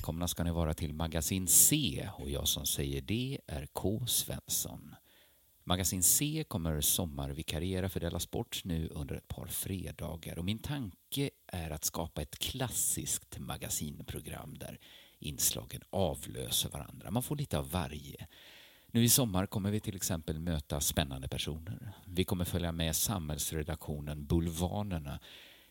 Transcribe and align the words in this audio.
välkomna 0.00 0.28
ska 0.28 0.44
ni 0.44 0.50
vara 0.50 0.74
till 0.74 0.92
Magasin 0.94 1.46
C 1.46 2.08
och 2.18 2.30
jag 2.30 2.48
som 2.48 2.66
säger 2.66 3.00
det 3.00 3.38
är 3.46 3.66
K. 3.66 4.06
Svensson. 4.06 4.94
Magasin 5.64 6.02
C 6.02 6.44
kommer 6.48 6.80
sommarvikariera 6.80 7.88
för 7.88 8.00
Della 8.00 8.18
Sport 8.18 8.64
nu 8.64 8.88
under 8.88 9.14
ett 9.14 9.28
par 9.28 9.46
fredagar 9.46 10.38
och 10.38 10.44
min 10.44 10.58
tanke 10.58 11.30
är 11.46 11.70
att 11.70 11.84
skapa 11.84 12.22
ett 12.22 12.38
klassiskt 12.38 13.38
magasinprogram 13.38 14.58
där 14.58 14.78
inslagen 15.18 15.82
avlöser 15.90 16.70
varandra. 16.70 17.10
Man 17.10 17.22
får 17.22 17.36
lite 17.36 17.58
av 17.58 17.70
varje. 17.70 18.26
Nu 18.86 19.04
i 19.04 19.08
sommar 19.08 19.46
kommer 19.46 19.70
vi 19.70 19.80
till 19.80 19.96
exempel 19.96 20.40
möta 20.40 20.80
spännande 20.80 21.28
personer. 21.28 21.92
Vi 22.06 22.24
kommer 22.24 22.44
följa 22.44 22.72
med 22.72 22.96
samhällsredaktionen 22.96 24.26
Bulvanerna 24.26 25.20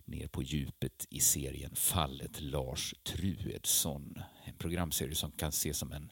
ner 0.09 0.27
på 0.27 0.44
djupet 0.44 1.08
i 1.09 1.20
serien 1.20 1.76
Fallet 1.76 2.41
Lars 2.41 2.95
Truedsson. 3.04 4.22
En 4.44 4.55
programserie 4.55 5.16
som 5.16 5.32
kan 5.32 5.49
ses 5.49 5.77
som 5.77 5.91
en 5.91 6.12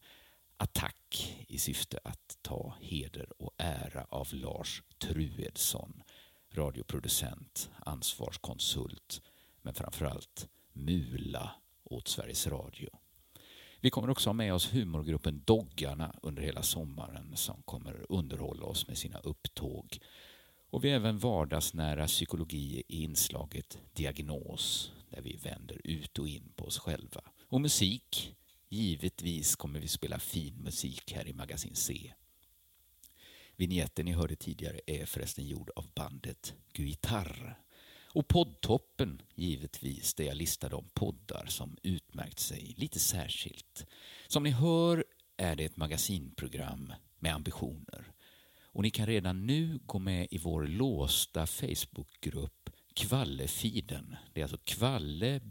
attack 0.57 1.35
i 1.47 1.57
syfte 1.57 1.99
att 2.03 2.37
ta 2.41 2.75
heder 2.81 3.41
och 3.41 3.53
ära 3.57 4.05
av 4.09 4.27
Lars 4.31 4.83
Truedsson. 4.97 6.03
Radioproducent, 6.51 7.69
ansvarskonsult, 7.85 9.21
men 9.61 9.73
framförallt 9.73 10.47
mula 10.73 11.51
åt 11.83 12.07
Sveriges 12.07 12.47
Radio. 12.47 12.89
Vi 13.79 13.89
kommer 13.89 14.09
också 14.09 14.29
ha 14.29 14.33
med 14.33 14.53
oss 14.53 14.73
humorgruppen 14.73 15.43
Doggarna 15.45 16.15
under 16.21 16.43
hela 16.43 16.63
sommaren 16.63 17.35
som 17.35 17.61
kommer 17.61 18.05
underhålla 18.09 18.65
oss 18.65 18.87
med 18.87 18.97
sina 18.97 19.19
upptåg. 19.19 19.99
Och 20.69 20.83
vi 20.83 20.89
har 20.89 20.95
även 20.95 21.17
vardagsnära 21.17 22.07
psykologi 22.07 22.83
i 22.87 23.03
inslaget 23.03 23.79
Diagnos 23.93 24.91
där 25.09 25.21
vi 25.21 25.35
vänder 25.35 25.81
ut 25.83 26.19
och 26.19 26.27
in 26.27 26.53
på 26.55 26.65
oss 26.65 26.77
själva. 26.79 27.21
Och 27.47 27.61
musik. 27.61 28.33
Givetvis 28.69 29.55
kommer 29.55 29.79
vi 29.79 29.87
spela 29.87 30.19
fin 30.19 30.55
musik 30.55 31.13
här 31.13 31.27
i 31.27 31.33
Magasin 31.33 31.75
C. 31.75 32.13
Vignetten 33.55 34.05
ni 34.05 34.11
hörde 34.11 34.35
tidigare 34.35 34.79
är 34.87 35.05
förresten 35.05 35.47
gjord 35.47 35.69
av 35.75 35.85
bandet 35.95 36.53
Guitar. 36.73 37.59
Och 38.05 38.27
poddtoppen, 38.27 39.21
givetvis, 39.35 40.13
där 40.13 40.23
jag 40.23 40.37
listar 40.37 40.69
de 40.69 40.89
poddar 40.93 41.45
som 41.45 41.77
utmärkt 41.83 42.39
sig 42.39 42.73
lite 42.77 42.99
särskilt. 42.99 43.85
Som 44.27 44.43
ni 44.43 44.49
hör 44.49 45.05
är 45.37 45.55
det 45.55 45.65
ett 45.65 45.77
magasinprogram 45.77 46.93
med 47.19 47.35
ambitioner. 47.35 48.11
Och 48.77 48.83
ni 48.83 48.89
kan 48.89 49.05
redan 49.05 49.45
nu 49.45 49.79
gå 49.85 49.99
med 49.99 50.27
i 50.31 50.37
vår 50.37 50.67
låsta 50.67 51.47
Facebookgrupp 51.47 52.69
Kvallefiden. 52.93 54.15
Det 54.33 54.41
är 54.41 54.43
alltså 54.43 54.57
kvalle-fiden 54.63 55.43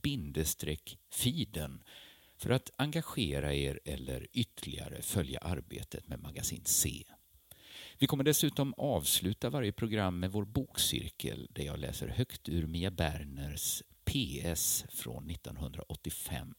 för 2.36 2.50
att 2.50 2.70
engagera 2.76 3.54
er 3.54 3.80
eller 3.84 4.26
ytterligare 4.32 5.02
följa 5.02 5.38
arbetet 5.38 6.08
med 6.08 6.20
Magasin 6.20 6.62
C. 6.64 7.04
Vi 7.98 8.06
kommer 8.06 8.24
dessutom 8.24 8.74
avsluta 8.76 9.50
varje 9.50 9.72
program 9.72 10.20
med 10.20 10.32
vår 10.32 10.44
bokcirkel 10.44 11.48
där 11.50 11.64
jag 11.64 11.78
läser 11.78 12.08
högt 12.08 12.48
ur 12.48 12.66
Mia 12.66 12.90
Berners 12.90 13.82
PS 14.04 14.84
från 14.88 15.30
1985. 15.30 16.54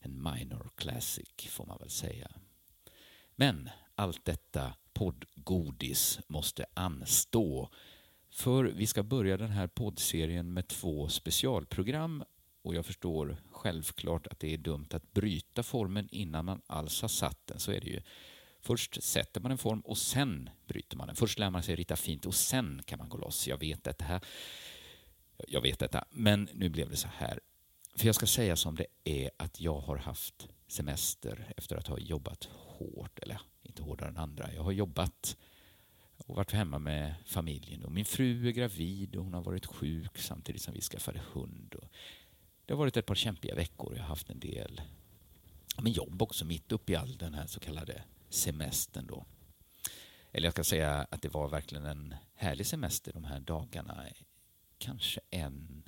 En 0.00 0.22
minor 0.22 0.70
classic 0.76 1.48
får 1.48 1.66
man 1.66 1.78
väl 1.78 1.90
säga. 1.90 2.30
Men 3.36 3.70
allt 3.94 4.24
detta 4.24 4.74
poddgodis 4.96 6.20
måste 6.26 6.66
anstå. 6.74 7.70
För 8.30 8.64
vi 8.64 8.86
ska 8.86 9.02
börja 9.02 9.36
den 9.36 9.50
här 9.50 9.66
poddserien 9.66 10.52
med 10.52 10.68
två 10.68 11.08
specialprogram 11.08 12.24
och 12.62 12.74
jag 12.74 12.86
förstår 12.86 13.36
självklart 13.50 14.26
att 14.26 14.40
det 14.40 14.54
är 14.54 14.58
dumt 14.58 14.88
att 14.90 15.12
bryta 15.12 15.62
formen 15.62 16.08
innan 16.10 16.44
man 16.44 16.62
alls 16.66 17.02
har 17.02 17.08
satt 17.08 17.46
den. 17.46 17.58
Så 17.58 17.72
är 17.72 17.80
det 17.80 17.86
ju. 17.86 18.02
Först 18.60 19.02
sätter 19.02 19.40
man 19.40 19.52
en 19.52 19.58
form 19.58 19.80
och 19.80 19.98
sen 19.98 20.50
bryter 20.66 20.96
man 20.96 21.06
den. 21.06 21.16
Först 21.16 21.38
lär 21.38 21.50
man 21.50 21.62
sig 21.62 21.76
rita 21.76 21.96
fint 21.96 22.26
och 22.26 22.34
sen 22.34 22.82
kan 22.84 22.98
man 22.98 23.08
gå 23.08 23.18
loss. 23.18 23.48
Jag 23.48 23.58
vet 23.58 23.84
detta. 23.84 24.20
Jag 25.48 25.60
vet 25.60 25.78
detta, 25.78 26.04
men 26.10 26.48
nu 26.54 26.68
blev 26.68 26.90
det 26.90 26.96
så 26.96 27.08
här. 27.08 27.40
För 27.94 28.06
jag 28.06 28.14
ska 28.14 28.26
säga 28.26 28.56
som 28.56 28.76
det 28.76 28.86
är 29.04 29.30
att 29.36 29.60
jag 29.60 29.80
har 29.80 29.96
haft 29.96 30.48
semester 30.68 31.52
efter 31.56 31.76
att 31.76 31.86
ha 31.86 31.98
jobbat 31.98 32.44
hårt, 32.44 33.18
eller 33.18 33.40
lite 33.76 33.82
hårdare 33.82 34.08
än 34.08 34.16
andra. 34.16 34.52
Jag 34.54 34.62
har 34.62 34.72
jobbat 34.72 35.36
och 36.16 36.36
varit 36.36 36.52
hemma 36.52 36.78
med 36.78 37.14
familjen. 37.26 37.84
Och 37.84 37.92
min 37.92 38.04
fru 38.04 38.48
är 38.48 38.52
gravid 38.52 39.16
och 39.16 39.24
hon 39.24 39.34
har 39.34 39.42
varit 39.42 39.66
sjuk 39.66 40.18
samtidigt 40.18 40.62
som 40.62 40.74
vi 40.74 40.80
skaffade 40.80 41.20
hund. 41.32 41.74
Och 41.74 41.88
det 42.66 42.72
har 42.72 42.78
varit 42.78 42.96
ett 42.96 43.06
par 43.06 43.14
kämpiga 43.14 43.54
veckor. 43.54 43.94
Jag 43.96 44.02
har 44.02 44.08
haft 44.08 44.30
en 44.30 44.40
del 44.40 44.80
men 45.82 45.92
jobb 45.92 46.22
också 46.22 46.44
mitt 46.44 46.72
uppe 46.72 46.92
i 46.92 46.96
all 46.96 47.16
den 47.16 47.34
här 47.34 47.46
så 47.46 47.60
kallade 47.60 48.02
semestern. 48.28 49.06
Då. 49.06 49.26
Eller 50.32 50.46
jag 50.46 50.52
ska 50.52 50.64
säga 50.64 51.06
att 51.10 51.22
det 51.22 51.28
var 51.28 51.48
verkligen 51.48 51.84
en 51.84 52.14
härlig 52.34 52.66
semester 52.66 53.12
de 53.12 53.24
här 53.24 53.40
dagarna. 53.40 54.06
Kanske 54.78 55.20
en 55.30 55.82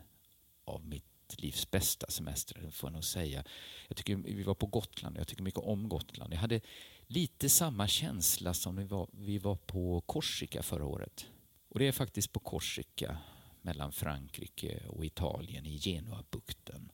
av 0.65 0.85
mitt 0.87 1.05
livs 1.37 1.71
bästa 1.71 2.07
semester, 2.11 2.71
får 2.71 2.89
jag 2.89 2.93
nog 2.93 3.05
säga. 3.05 3.45
Jag 3.89 3.97
tycker 3.97 4.17
vi 4.17 4.43
var 4.43 4.55
på 4.55 4.67
Gotland 4.67 5.17
och 5.17 5.21
jag 5.21 5.29
tycker 5.29 5.43
mycket 5.43 5.61
om 5.61 5.89
Gotland. 5.89 6.33
Jag 6.33 6.39
hade 6.39 6.61
lite 7.09 7.49
samma 7.49 7.89
känsla 7.89 8.55
som 8.55 8.77
vi 8.77 8.85
var, 8.85 9.09
vi 9.13 9.39
var 9.39 9.57
på 9.57 10.01
Korsika 10.01 10.63
förra 10.63 10.85
året. 10.85 11.27
Och 11.69 11.79
det 11.79 11.89
är 11.89 11.93
faktiskt 11.93 12.33
på 12.33 12.41
Korsika 12.41 13.19
mellan 13.63 13.93
Frankrike 13.93 14.83
och 14.89 15.05
Italien 15.05 15.67
i 15.67 15.79
Genuabukten. 15.79 16.93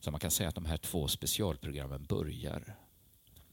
Så 0.00 0.10
man 0.10 0.20
kan 0.20 0.30
säga 0.30 0.48
att 0.48 0.54
de 0.54 0.64
här 0.64 0.76
två 0.76 1.08
specialprogrammen 1.08 2.04
börjar. 2.04 2.76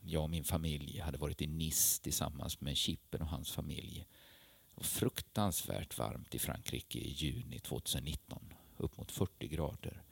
Jag 0.02 0.24
och 0.24 0.30
min 0.30 0.44
familj 0.44 1.00
hade 1.00 1.18
varit 1.18 1.42
i 1.42 1.48
Nice 1.48 2.04
tillsammans 2.04 2.62
med 2.62 2.78
Chippen 2.78 3.22
och 3.22 3.28
hans 3.28 3.52
familj. 3.52 4.06
Och 4.76 4.86
fruktansvärt 4.86 5.98
varmt 5.98 6.36
i 6.36 6.40
Frankrike 6.40 7.00
i 7.00 7.12
juni 7.12 7.60
2019. 7.60 8.54
Upp 8.78 8.98
mot 8.98 9.12
40 9.12 9.48
grader. 9.48 10.04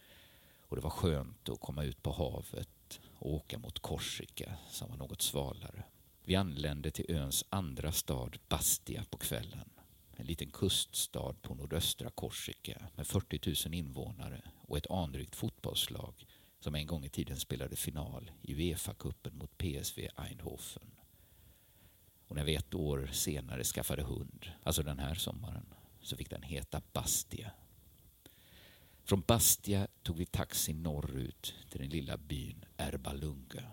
Och 0.61 0.75
det 0.75 0.81
var 0.81 0.89
skönt 0.89 1.49
att 1.49 1.59
komma 1.59 1.83
ut 1.83 2.03
på 2.03 2.11
havet 2.11 2.76
och 3.19 3.33
åka 3.33 3.57
mot 3.57 3.79
Korsika 3.79 4.57
som 4.69 4.89
var 4.89 4.97
något 4.97 5.21
svalare. 5.21 5.83
Vi 6.23 6.35
anlände 6.35 6.91
till 6.91 7.15
öns 7.15 7.45
andra 7.49 7.91
stad 7.91 8.37
Bastia 8.49 9.05
på 9.09 9.17
kvällen. 9.17 9.69
En 10.15 10.25
liten 10.25 10.51
kuststad 10.51 11.33
på 11.41 11.55
nordöstra 11.55 12.09
Korsika 12.09 12.89
med 12.95 13.07
40 13.07 13.67
000 13.69 13.73
invånare 13.73 14.41
och 14.67 14.77
ett 14.77 14.91
anrikt 14.91 15.35
fotbollslag 15.35 16.25
som 16.59 16.75
en 16.75 16.87
gång 16.87 17.05
i 17.05 17.09
tiden 17.09 17.37
spelade 17.37 17.75
final 17.75 18.31
i 18.41 18.53
Uefa-cupen 18.53 19.33
mot 19.33 19.57
PSV 19.57 20.09
Eindhoven. 20.17 20.91
Och 22.27 22.35
när 22.35 22.43
vi 22.43 22.55
ett 22.55 22.73
år 22.73 23.09
senare 23.13 23.63
skaffade 23.63 24.03
hund, 24.03 24.51
alltså 24.63 24.83
den 24.83 24.99
här 24.99 25.15
sommaren, 25.15 25.73
så 26.01 26.17
fick 26.17 26.29
den 26.29 26.43
heta 26.43 26.81
Bastia 26.93 27.51
från 29.07 29.21
Bastia 29.21 29.87
tog 30.03 30.17
vi 30.17 30.25
taxi 30.25 30.73
norrut 30.73 31.55
till 31.69 31.81
den 31.81 31.89
lilla 31.89 32.17
byn 32.17 32.65
Erbalunga. 32.77 33.71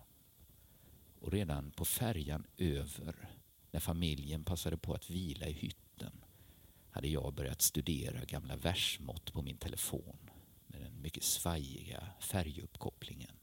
Och 1.21 1.33
redan 1.33 1.71
på 1.71 1.85
färjan 1.85 2.47
över, 2.59 3.29
när 3.71 3.81
familjen 3.81 4.45
passade 4.45 4.77
på 4.77 4.95
att 4.95 5.11
vila 5.11 5.47
i 5.47 5.53
hytten, 5.53 6.25
hade 6.91 7.09
jag 7.09 7.35
börjat 7.35 7.63
studera 7.63 8.25
gamla 8.25 8.57
versmått 8.57 9.33
på 9.33 9.43
min 9.43 9.57
telefon 9.57 10.31
med 10.67 10.81
den 10.81 11.03
mycket 11.03 11.25
svajiga 11.25 12.09
färguppkopplingen. 12.21 13.37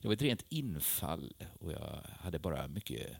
Det 0.00 0.08
var 0.08 0.14
ett 0.14 0.22
rent 0.22 0.44
infall 0.48 1.32
och 1.60 1.72
jag 1.72 2.02
hade 2.20 2.38
bara 2.38 2.68
mycket 2.68 3.16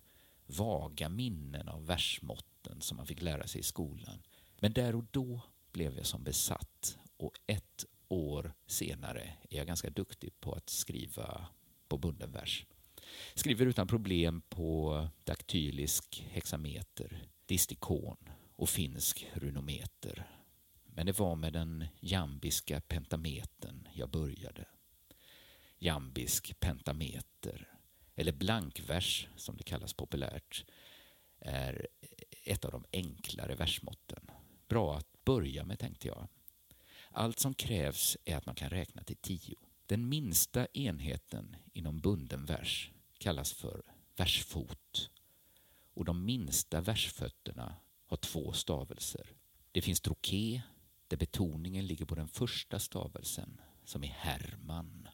vaga 0.46 1.08
minnen 1.08 1.68
av 1.68 1.86
versmåtten 1.86 2.80
som 2.80 2.96
man 2.96 3.06
fick 3.06 3.22
lära 3.22 3.46
sig 3.46 3.60
i 3.60 3.64
skolan. 3.64 4.22
Men 4.58 4.72
där 4.72 4.94
och 4.94 5.04
då 5.10 5.40
blev 5.72 5.96
jag 5.96 6.06
som 6.06 6.22
besatt 6.22 6.98
och 7.22 7.40
ett 7.46 7.84
år 8.08 8.52
senare 8.66 9.34
är 9.50 9.56
jag 9.56 9.66
ganska 9.66 9.90
duktig 9.90 10.40
på 10.40 10.52
att 10.52 10.70
skriva 10.70 11.46
på 11.88 11.98
bunden 11.98 12.32
vers. 12.32 12.66
Skriver 13.34 13.66
utan 13.66 13.86
problem 13.86 14.42
på 14.48 15.08
daktylisk 15.24 16.24
hexameter, 16.30 17.26
distikon 17.46 18.16
och 18.56 18.68
finsk 18.68 19.26
runometer. 19.32 20.26
Men 20.84 21.06
det 21.06 21.18
var 21.18 21.36
med 21.36 21.52
den 21.52 21.86
jambiska 22.00 22.80
pentametern 22.80 23.88
jag 23.94 24.10
började. 24.10 24.64
Jambisk 25.78 26.60
pentameter, 26.60 27.68
eller 28.14 28.32
blankvers 28.32 29.28
som 29.36 29.56
det 29.56 29.64
kallas 29.64 29.92
populärt, 29.92 30.64
är 31.38 31.86
ett 32.44 32.64
av 32.64 32.70
de 32.70 32.84
enklare 32.92 33.54
versmåtten. 33.54 34.30
Bra 34.68 34.96
att 34.96 35.24
börja 35.24 35.64
med 35.64 35.78
tänkte 35.78 36.08
jag. 36.08 36.28
Allt 37.12 37.38
som 37.38 37.54
krävs 37.54 38.16
är 38.24 38.36
att 38.36 38.46
man 38.46 38.54
kan 38.54 38.70
räkna 38.70 39.02
till 39.02 39.16
tio. 39.16 39.56
Den 39.86 40.08
minsta 40.08 40.66
enheten 40.66 41.56
inom 41.72 42.00
bunden 42.00 42.44
vers 42.44 42.90
kallas 43.18 43.52
för 43.52 43.82
versfot 44.16 45.10
och 45.94 46.04
de 46.04 46.24
minsta 46.24 46.80
versfötterna 46.80 47.76
har 48.06 48.16
två 48.16 48.52
stavelser. 48.52 49.26
Det 49.72 49.82
finns 49.82 50.00
troké 50.00 50.62
där 51.08 51.16
betoningen 51.16 51.86
ligger 51.86 52.04
på 52.04 52.14
den 52.14 52.28
första 52.28 52.78
stavelsen 52.78 53.60
som 53.84 54.04
är 54.04 54.08
Herman. 54.08 55.08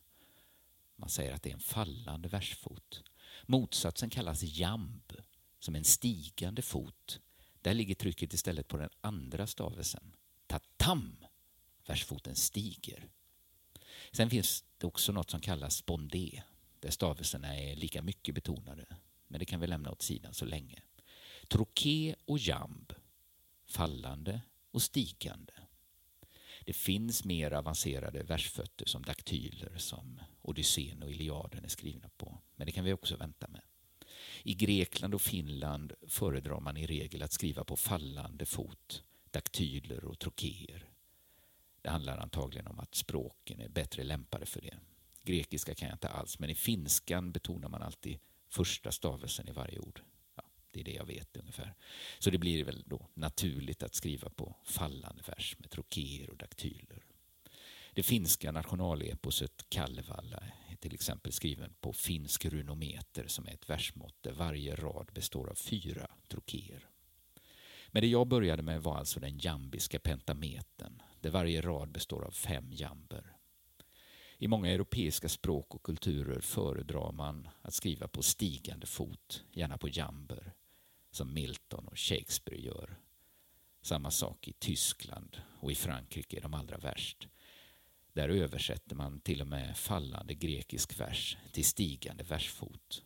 Man 0.97 1.09
säger 1.09 1.33
att 1.33 1.43
det 1.43 1.51
är 1.51 1.55
en 1.55 1.61
fallande 1.61 2.29
versfot. 2.29 3.03
Motsatsen 3.47 4.11
kallas 4.11 4.43
jamb, 4.43 5.13
som 5.59 5.75
en 5.75 5.85
stigande 5.85 6.63
fot. 6.63 7.21
Där 7.63 7.75
ligger 7.75 7.95
trycket 7.95 8.35
istället 8.35 8.69
på 8.69 8.77
den 8.77 8.91
andra 9.01 9.47
stavelsen. 9.47 10.17
Tatam! 10.47 11.28
Versfoten 11.89 12.37
stiger. 12.37 13.09
Sen 14.13 14.31
finns 14.31 14.65
det 14.79 14.87
också 14.87 15.13
något 15.13 15.31
som 15.31 15.41
kallas 15.41 15.77
spondé, 15.77 16.43
där 16.81 16.91
stavelserna 16.91 17.57
är 17.57 17.77
lika 17.77 18.03
mycket 18.03 18.35
betonade. 18.35 18.87
Men 19.29 19.39
det 19.39 19.47
kan 19.47 19.61
vi 19.61 19.67
lämna 19.67 19.91
åt 19.91 20.03
sidan 20.03 20.35
så 20.35 20.45
länge. 20.45 20.83
Troké 21.49 22.15
och 22.25 22.39
jamb, 22.39 22.93
fallande 23.67 24.41
och 24.71 24.83
stigande. 24.83 25.53
Det 26.65 26.73
finns 26.73 27.25
mer 27.25 27.53
avancerade 27.53 28.23
versfötter 28.23 28.87
som 28.87 29.03
daktyler 29.03 29.77
som 29.77 30.21
Odysseen 30.43 31.03
och 31.03 31.11
Iliaden 31.11 31.65
är 31.65 31.69
skrivna 31.69 32.09
på. 32.17 32.39
Men 32.57 32.67
det 32.67 32.73
kan 32.73 32.85
vi 32.85 32.93
också 32.93 33.17
vänta 33.17 33.49
med. 33.49 33.63
I 34.43 34.55
Grekland 34.55 35.15
och 35.15 35.23
Finland 35.23 35.93
föredrar 36.09 36.61
man 36.61 36.77
i 36.77 36.87
regel 36.87 37.23
att 37.23 37.33
skriva 37.33 37.65
på 37.65 37.77
fallande 37.77 38.47
fot, 38.47 39.03
daktyler 39.31 40.05
och 40.05 40.19
trokéer. 40.19 40.89
Det 41.89 41.93
handlar 41.93 42.19
antagligen 42.19 42.67
om 42.67 42.79
att 42.79 42.95
språken 42.95 43.61
är 43.61 43.69
bättre 43.69 44.05
lämpade 44.05 44.47
för 44.47 44.61
det. 44.61 44.79
Grekiska 45.23 45.75
kan 45.75 45.89
jag 45.89 45.95
inte 45.95 46.09
alls, 46.09 46.39
men 46.39 46.51
i 46.51 46.55
finskan 46.55 47.33
betonar 47.33 47.69
man 47.69 47.83
alltid 47.83 48.19
första 48.49 48.93
stavelsen 48.93 49.49
i 49.49 49.53
varje 49.53 49.79
ord. 49.79 50.01
Ja, 50.37 50.43
det 50.73 50.81
är 50.81 50.85
det 50.85 50.93
jag 50.93 51.07
vet 51.07 51.37
ungefär. 51.37 51.75
Så 52.19 52.31
det 52.31 52.39
blir 52.39 52.65
väl 52.65 52.83
då 52.87 53.09
naturligt 53.15 53.83
att 53.83 53.95
skriva 53.95 54.31
på 54.31 54.57
fallande 54.65 55.23
vers 55.27 55.57
med 55.59 55.71
trokéer 55.71 56.31
och 56.31 56.37
daktyler. 56.37 57.05
Det 57.93 58.03
finska 58.03 58.53
nationaleposet 58.53 59.65
Kalevala 59.69 60.43
är 60.69 60.77
till 60.77 60.95
exempel 60.95 61.33
skriven 61.33 61.75
på 61.81 61.93
finsk 61.93 62.45
runometer 62.45 63.27
som 63.27 63.47
är 63.47 63.53
ett 63.53 63.71
versmått 63.71 64.17
där 64.21 64.33
varje 64.33 64.75
rad 64.77 65.11
består 65.15 65.51
av 65.51 65.55
fyra 65.55 66.11
trokéer. 66.29 66.89
Men 67.89 68.03
det 68.03 68.09
jag 68.09 68.29
började 68.29 68.63
med 68.63 68.83
var 68.83 68.97
alltså 68.97 69.21
den 69.21 69.39
jambiska 69.39 69.99
pentametern 69.99 71.03
där 71.21 71.31
varje 71.31 71.61
rad 71.61 71.93
består 71.93 72.25
av 72.25 72.31
fem 72.31 72.73
jamber. 72.73 73.37
I 74.39 74.49
många 74.49 74.71
europeiska 74.71 75.29
språk 75.29 75.75
och 75.75 75.83
kulturer 75.83 76.41
föredrar 76.41 77.13
man 77.13 77.49
att 77.63 77.75
skriva 77.75 78.09
på 78.09 78.23
stigande 78.23 78.87
fot, 78.87 79.45
gärna 79.53 79.79
på 79.79 79.89
jamber, 79.89 80.53
som 81.11 81.35
Milton 81.35 81.89
och 81.89 81.99
Shakespeare 81.99 82.61
gör. 82.61 82.99
Samma 83.83 84.11
sak 84.11 84.49
i 84.49 84.53
Tyskland 84.53 85.43
och 85.61 85.73
i 85.73 85.75
Frankrike 85.75 86.37
är 86.37 86.41
de 86.41 86.55
allra 86.55 86.79
värst. 86.79 87.29
Där 88.13 88.29
översätter 88.29 88.97
man 88.97 89.21
till 89.21 89.41
och 89.41 89.47
med 89.47 89.77
fallande 89.77 90.35
grekisk 90.35 91.01
vers 91.01 91.37
till 91.53 91.65
stigande 91.65 92.25
versfot. 92.25 93.03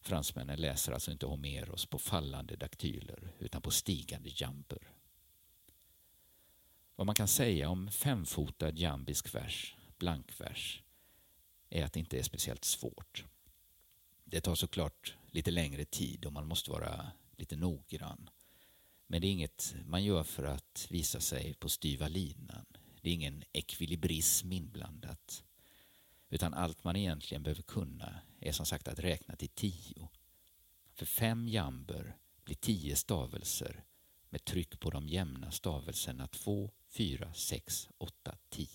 Fransmännen 0.00 0.60
läser 0.60 0.92
alltså 0.92 1.10
inte 1.10 1.26
Homeros 1.26 1.86
på 1.86 1.98
fallande 1.98 2.56
daktyler 2.56 3.34
utan 3.38 3.62
på 3.62 3.70
stigande 3.70 4.30
jamber. 4.32 4.91
Vad 6.96 7.06
man 7.06 7.14
kan 7.14 7.28
säga 7.28 7.68
om 7.68 7.90
femfotad 7.90 8.78
jambisk 8.78 9.34
vers, 9.34 9.76
blankvers, 9.98 10.82
är 11.70 11.84
att 11.84 11.92
det 11.92 12.00
inte 12.00 12.18
är 12.18 12.22
speciellt 12.22 12.64
svårt. 12.64 13.24
Det 14.24 14.40
tar 14.40 14.54
såklart 14.54 15.16
lite 15.30 15.50
längre 15.50 15.84
tid 15.84 16.24
och 16.24 16.32
man 16.32 16.46
måste 16.46 16.70
vara 16.70 17.12
lite 17.36 17.56
noggrann. 17.56 18.30
Men 19.06 19.20
det 19.20 19.26
är 19.26 19.32
inget 19.32 19.74
man 19.86 20.04
gör 20.04 20.22
för 20.22 20.44
att 20.44 20.86
visa 20.90 21.20
sig 21.20 21.54
på 21.54 21.68
styva 21.68 22.08
linan. 22.08 22.66
Det 23.00 23.10
är 23.10 23.14
ingen 23.14 23.44
ekvilibrism 23.52 24.52
inblandat. 24.52 25.44
Utan 26.30 26.54
allt 26.54 26.84
man 26.84 26.96
egentligen 26.96 27.42
behöver 27.42 27.62
kunna 27.62 28.20
är 28.40 28.52
som 28.52 28.66
sagt 28.66 28.88
att 28.88 28.98
räkna 28.98 29.36
till 29.36 29.48
tio. 29.48 30.08
För 30.94 31.06
fem 31.06 31.48
jamber 31.48 32.16
blir 32.44 32.56
tio 32.56 32.96
stavelser 32.96 33.84
med 34.28 34.44
tryck 34.44 34.80
på 34.80 34.90
de 34.90 35.08
jämna 35.08 35.50
stavelserna 35.50 36.26
två 36.26 36.70
4, 36.92 37.32
6, 37.34 37.88
8, 37.98 38.36
10. 38.48 38.68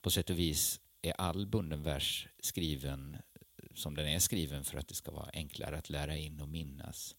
På 0.00 0.10
sätt 0.10 0.30
och 0.30 0.38
vis 0.38 0.80
är 1.02 1.12
all 1.20 1.46
bunden 1.46 1.82
vers 1.82 2.28
skriven 2.40 3.14
eh, 3.14 3.66
som 3.74 3.94
den 3.94 4.08
är 4.08 4.18
skriven 4.18 4.64
för 4.64 4.78
att 4.78 4.88
det 4.88 4.94
ska 4.94 5.10
vara 5.10 5.30
enklare 5.32 5.78
att 5.78 5.90
lära 5.90 6.16
in 6.16 6.40
och 6.40 6.48
minnas. 6.48 7.16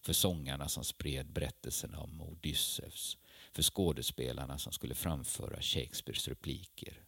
För 0.00 0.12
sångarna 0.12 0.68
som 0.68 0.84
spred 0.84 1.32
berättelsen 1.32 1.94
om 1.94 2.20
Odysseus, 2.20 3.18
för 3.52 3.62
skådespelarna 3.62 4.58
som 4.58 4.72
skulle 4.72 4.94
framföra 4.94 5.60
Shakespeares 5.60 6.28
repliker. 6.28 7.04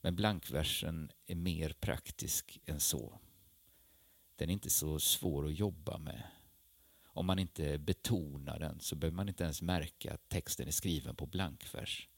Men 0.00 0.16
blankversen 0.16 1.10
är 1.26 1.34
mer 1.34 1.70
praktisk 1.80 2.58
än 2.66 2.80
så. 2.80 3.18
Den 4.36 4.48
är 4.48 4.52
inte 4.52 4.70
så 4.70 5.00
svår 5.00 5.46
att 5.46 5.58
jobba 5.58 5.98
med 5.98 6.22
om 7.18 7.26
man 7.26 7.38
inte 7.38 7.78
betonar 7.78 8.58
den 8.58 8.80
så 8.80 8.96
behöver 8.96 9.16
man 9.16 9.28
inte 9.28 9.44
ens 9.44 9.62
märka 9.62 10.14
att 10.14 10.28
texten 10.28 10.68
är 10.68 10.72
skriven 10.72 11.16
på 11.16 11.26
blankvers. 11.26 12.08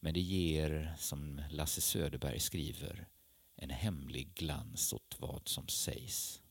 Men 0.00 0.14
det 0.14 0.20
ger, 0.20 0.94
som 0.98 1.42
Lasse 1.50 1.80
Söderberg 1.80 2.40
skriver, 2.40 3.08
en 3.56 3.70
hemlig 3.70 4.34
glans 4.34 4.92
åt 4.92 5.16
vad 5.18 5.48
som 5.48 5.68
sägs. 5.68 6.42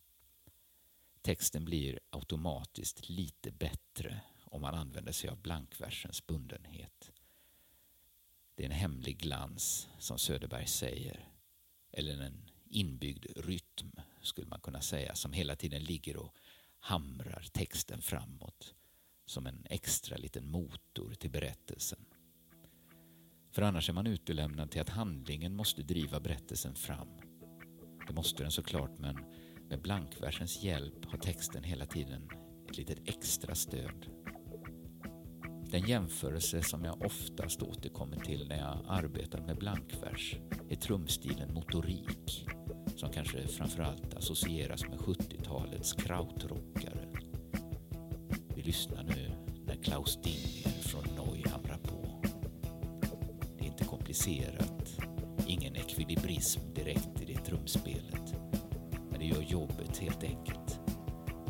Texten 1.21 1.65
blir 1.65 1.99
automatiskt 2.09 3.09
lite 3.09 3.51
bättre 3.51 4.21
om 4.45 4.61
man 4.61 4.75
använder 4.75 5.11
sig 5.11 5.29
av 5.29 5.41
blankversens 5.41 6.27
bundenhet. 6.27 7.11
Det 8.55 8.63
är 8.63 8.69
en 8.69 8.75
hemlig 8.75 9.17
glans, 9.17 9.89
som 9.99 10.19
Söderberg 10.19 10.67
säger, 10.67 11.27
eller 11.91 12.21
en 12.21 12.49
inbyggd 12.69 13.25
rytm, 13.35 13.91
skulle 14.21 14.47
man 14.47 14.61
kunna 14.61 14.81
säga, 14.81 15.15
som 15.15 15.33
hela 15.33 15.55
tiden 15.55 15.83
ligger 15.83 16.17
och 16.17 16.35
hamrar 16.83 17.45
texten 17.51 18.01
framåt 18.01 18.74
som 19.25 19.47
en 19.47 19.65
extra 19.69 20.18
liten 20.18 20.51
motor 20.51 21.13
till 21.13 21.31
berättelsen. 21.31 22.06
För 23.51 23.62
annars 23.62 23.89
är 23.89 23.94
man 23.94 24.07
utelämnad 24.07 24.71
till 24.71 24.81
att 24.81 24.89
handlingen 24.89 25.56
måste 25.56 25.83
driva 25.83 26.19
berättelsen 26.19 26.75
fram. 26.75 27.07
Det 28.07 28.13
måste 28.13 28.43
den 28.43 28.51
såklart, 28.51 29.00
men 29.00 29.15
med 29.69 29.81
blankversens 29.81 30.63
hjälp 30.63 31.05
har 31.05 31.17
texten 31.17 31.63
hela 31.63 31.86
tiden 31.86 32.29
ett 32.69 32.77
litet 32.77 33.10
extra 33.10 33.55
stöd. 33.55 34.05
Den 35.72 35.88
jämförelse 35.88 36.63
som 36.63 36.86
jag 36.86 37.01
oftast 37.01 37.62
återkommer 37.62 38.17
till 38.17 38.48
när 38.48 38.57
jag 38.57 38.86
arbetar 38.88 39.41
med 39.41 39.57
blankvers 39.57 40.36
är 40.69 40.75
trumstilen 40.75 41.53
motorik 41.53 42.46
som 42.95 43.09
kanske 43.09 43.47
framförallt 43.47 44.13
associeras 44.13 44.83
med 44.89 45.00
70-talets 45.00 45.93
krautrockare. 45.93 47.07
Vi 48.55 48.62
lyssnar 48.62 49.03
nu 49.03 49.31
när 49.65 49.75
Klaus 49.75 50.19
Dinger 50.23 50.81
från 50.81 51.03
Neu 51.03 51.50
hamrar 51.50 51.77
på. 51.83 52.21
Det 53.57 53.63
är 53.63 53.67
inte 53.67 53.85
komplicerat, 53.85 55.00
ingen 55.47 55.75
ekvilibrism 55.75 56.59
direkt 56.75 57.21
i 57.21 57.25
det 57.25 57.39
trumspelet. 57.39 58.35
Men 59.09 59.19
det 59.19 59.25
gör 59.25 59.41
jobbet 59.41 59.97
helt 59.97 60.23
enkelt. 60.23 60.79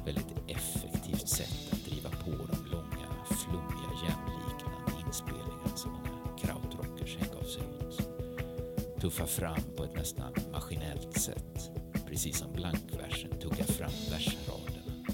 Väldigt 0.05 0.33
effektivt 0.47 1.27
sätt 1.27 1.69
att 1.71 1.85
driva 1.85 2.09
på 2.09 2.31
de 2.31 2.71
långa, 2.71 3.25
flummiga, 3.25 3.89
jämliknande 4.03 5.07
inspelningarna 5.07 5.75
som 5.75 5.91
många 5.91 6.38
krautrockers 6.38 7.17
hängav 7.17 7.43
sig 7.43 7.63
åt. 7.79 9.01
Tuffa 9.01 9.25
fram 9.25 9.62
på 9.77 9.83
ett 9.83 9.95
nästan 9.95 10.33
precis 12.24 12.39
som 12.39 12.53
blankversen 12.53 13.39
tuggar 13.39 13.65
fram 13.65 13.92
versraderna. 14.10 15.06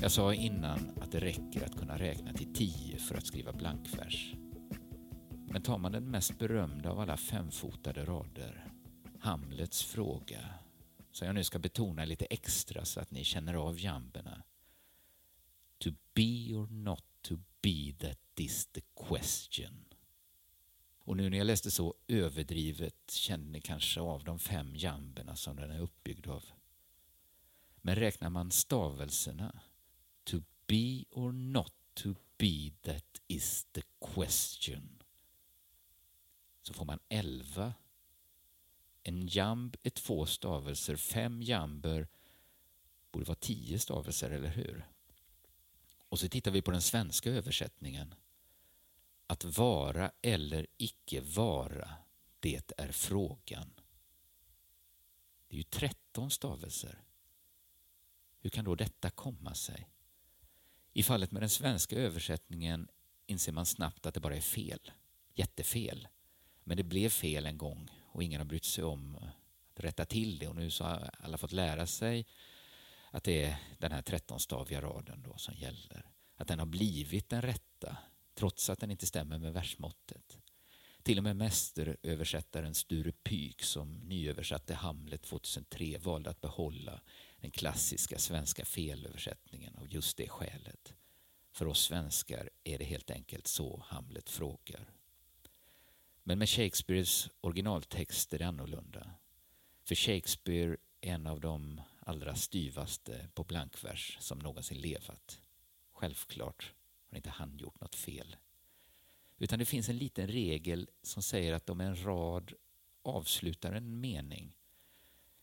Jag 0.00 0.12
sa 0.12 0.34
innan 0.34 0.98
att 1.00 1.12
det 1.12 1.20
räcker 1.20 1.64
att 1.64 1.78
kunna 1.78 1.98
räkna 1.98 2.32
till 2.32 2.54
tio 2.54 2.98
för 2.98 3.14
att 3.14 3.26
skriva 3.26 3.52
blankvers. 3.52 4.34
Men 5.48 5.62
tar 5.62 5.78
man 5.78 5.92
den 5.92 6.10
mest 6.10 6.38
berömda 6.38 6.90
av 6.90 7.00
alla 7.00 7.16
femfotade 7.16 8.04
rader, 8.04 8.66
Hamlets 9.20 9.82
fråga, 9.82 10.40
som 11.10 11.26
jag 11.26 11.34
nu 11.34 11.44
ska 11.44 11.58
betona 11.58 12.04
lite 12.04 12.24
extra 12.24 12.84
så 12.84 13.00
att 13.00 13.10
ni 13.10 13.24
känner 13.24 13.54
av 13.54 13.80
jamberna. 13.80 14.42
To 15.78 15.90
be 16.14 16.54
or 16.54 16.66
not 16.70 17.04
to 17.22 17.36
be, 17.62 17.92
that 18.06 18.18
is 18.36 18.66
the 18.66 18.82
question. 19.08 19.91
Och 21.04 21.16
nu 21.16 21.30
när 21.30 21.38
jag 21.38 21.46
läste 21.46 21.70
så 21.70 21.94
överdrivet 22.08 23.10
kände 23.10 23.50
ni 23.50 23.60
kanske 23.60 24.00
av 24.00 24.24
de 24.24 24.38
fem 24.38 24.76
jamberna 24.76 25.36
som 25.36 25.56
den 25.56 25.70
är 25.70 25.80
uppbyggd 25.80 26.26
av. 26.26 26.44
Men 27.76 27.96
räknar 27.96 28.30
man 28.30 28.50
stavelserna, 28.50 29.60
to 30.24 30.40
be 30.66 31.04
or 31.10 31.32
not 31.32 31.74
to 31.94 32.14
be, 32.36 32.70
that 32.82 33.20
is 33.28 33.66
the 33.72 33.82
question, 34.14 35.02
så 36.62 36.74
får 36.74 36.84
man 36.84 36.98
elva. 37.08 37.74
En 39.02 39.26
jamb 39.26 39.76
är 39.82 39.90
två 39.90 40.26
stavelser, 40.26 40.96
fem 40.96 41.42
jamber 41.42 42.08
borde 43.12 43.24
vara 43.24 43.38
tio 43.40 43.78
stavelser, 43.78 44.30
eller 44.30 44.48
hur? 44.48 44.86
Och 46.08 46.20
så 46.20 46.28
tittar 46.28 46.50
vi 46.50 46.62
på 46.62 46.70
den 46.70 46.82
svenska 46.82 47.30
översättningen 47.30 48.14
att 49.32 49.44
vara 49.44 50.12
eller 50.22 50.66
icke 50.76 51.20
vara, 51.20 51.88
Det 52.40 52.70
är 52.76 52.92
frågan. 52.92 53.72
Det 55.48 55.56
är 55.56 55.58
ju 55.58 55.62
tretton 55.62 56.30
stavelser. 56.30 57.02
Hur 58.40 58.50
kan 58.50 58.64
då 58.64 58.74
detta 58.74 59.10
komma 59.10 59.54
sig? 59.54 59.88
I 60.92 61.02
fallet 61.02 61.32
med 61.32 61.42
den 61.42 61.50
svenska 61.50 61.96
översättningen 61.96 62.88
inser 63.26 63.52
man 63.52 63.66
snabbt 63.66 64.06
att 64.06 64.14
det 64.14 64.20
bara 64.20 64.36
är 64.36 64.40
fel. 64.40 64.92
Jättefel. 65.34 66.08
Men 66.64 66.76
det 66.76 66.82
blev 66.82 67.08
fel 67.08 67.46
en 67.46 67.58
gång 67.58 67.88
och 68.12 68.22
ingen 68.22 68.40
har 68.40 68.46
brytt 68.46 68.64
sig 68.64 68.84
om 68.84 69.16
att 69.16 69.84
rätta 69.84 70.04
till 70.04 70.38
det 70.38 70.48
och 70.48 70.56
nu 70.56 70.70
så 70.70 70.84
har 70.84 71.10
alla 71.18 71.38
fått 71.38 71.52
lära 71.52 71.86
sig 71.86 72.26
att 73.10 73.24
det 73.24 73.44
är 73.44 73.56
den 73.78 73.92
här 73.92 74.02
trettonstaviga 74.02 74.80
raden 74.80 75.22
då 75.22 75.36
som 75.36 75.54
gäller. 75.54 76.06
Att 76.36 76.48
den 76.48 76.58
har 76.58 76.66
blivit 76.66 77.28
den 77.28 77.42
rätta 77.42 77.96
trots 78.42 78.70
att 78.70 78.80
den 78.80 78.90
inte 78.90 79.06
stämmer 79.06 79.38
med 79.38 79.52
versmåttet. 79.52 80.38
Till 81.02 81.18
och 81.18 81.24
med 81.24 81.36
mästeröversättaren 81.36 82.74
Sture 82.74 83.12
Pyk 83.12 83.62
som 83.62 83.94
nyöversatte 83.94 84.74
Hamlet 84.74 85.22
2003 85.22 85.98
valde 85.98 86.30
att 86.30 86.40
behålla 86.40 87.00
den 87.40 87.50
klassiska 87.50 88.18
svenska 88.18 88.64
felöversättningen 88.64 89.76
av 89.76 89.92
just 89.92 90.16
det 90.16 90.28
skälet. 90.28 90.94
För 91.52 91.66
oss 91.66 91.80
svenskar 91.82 92.50
är 92.64 92.78
det 92.78 92.84
helt 92.84 93.10
enkelt 93.10 93.46
så 93.46 93.84
Hamlet 93.86 94.30
frågar. 94.30 94.90
Men 96.22 96.38
med 96.38 96.48
Shakespeares 96.48 97.28
originaltext 97.40 98.34
är 98.34 98.38
det 98.38 98.46
annorlunda. 98.46 99.10
För 99.84 99.94
Shakespeare 99.94 100.76
är 101.00 101.12
en 101.14 101.26
av 101.26 101.40
de 101.40 101.80
allra 102.00 102.34
styvaste 102.34 103.28
på 103.34 103.44
blankvers 103.44 104.16
som 104.20 104.38
någonsin 104.38 104.80
levat. 104.80 105.40
Självklart 105.92 106.72
har 107.12 107.16
inte 107.16 107.30
han 107.30 107.56
gjort 107.56 107.80
något 107.80 107.94
fel. 107.94 108.36
Utan 109.38 109.58
det 109.58 109.64
finns 109.64 109.88
en 109.88 109.98
liten 109.98 110.26
regel 110.26 110.90
som 111.02 111.22
säger 111.22 111.52
att 111.52 111.70
om 111.70 111.80
en 111.80 112.04
rad 112.04 112.52
avslutar 113.02 113.72
en 113.72 114.00
mening 114.00 114.56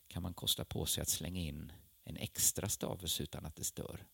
kan 0.08 0.24
man 0.24 0.34
kosta 0.34 0.66
på 0.66 0.86
sig 0.86 1.02
att 1.02 1.10
slänga 1.10 1.42
in 1.42 1.72
en 2.04 2.18
extra 2.18 2.70
stavelse 2.70 3.24
utan 3.24 3.46
att 3.46 3.56
det 3.56 3.64
stör. 3.64 4.06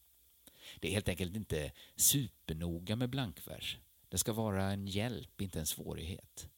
Det 0.80 0.88
är 0.88 0.92
helt 0.92 1.10
enkelt 1.10 1.36
inte 1.36 1.72
supernoga 1.96 2.96
med 2.96 3.10
blankvers. 3.10 3.78
Det 4.10 4.18
ska 4.18 4.34
vara 4.34 4.72
en 4.72 4.88
hjälp, 4.88 5.42
inte 5.42 5.60
en 5.60 5.66
svårighet. 5.66 6.50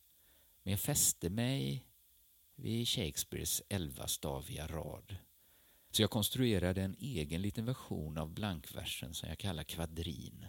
Men 0.63 0.71
jag 0.71 0.79
fäste 0.79 1.29
mig 1.29 1.85
vid 2.55 2.87
Shakespeares 2.87 3.61
elvastaviga 3.69 4.67
rad. 4.67 5.15
Så 5.91 6.01
jag 6.01 6.09
konstruerade 6.09 6.81
en 6.81 6.95
egen 6.99 7.41
liten 7.41 7.65
version 7.65 8.17
av 8.17 8.29
blankversen 8.29 9.13
som 9.13 9.29
jag 9.29 9.37
kallar 9.37 9.63
kvadrin. 9.63 10.47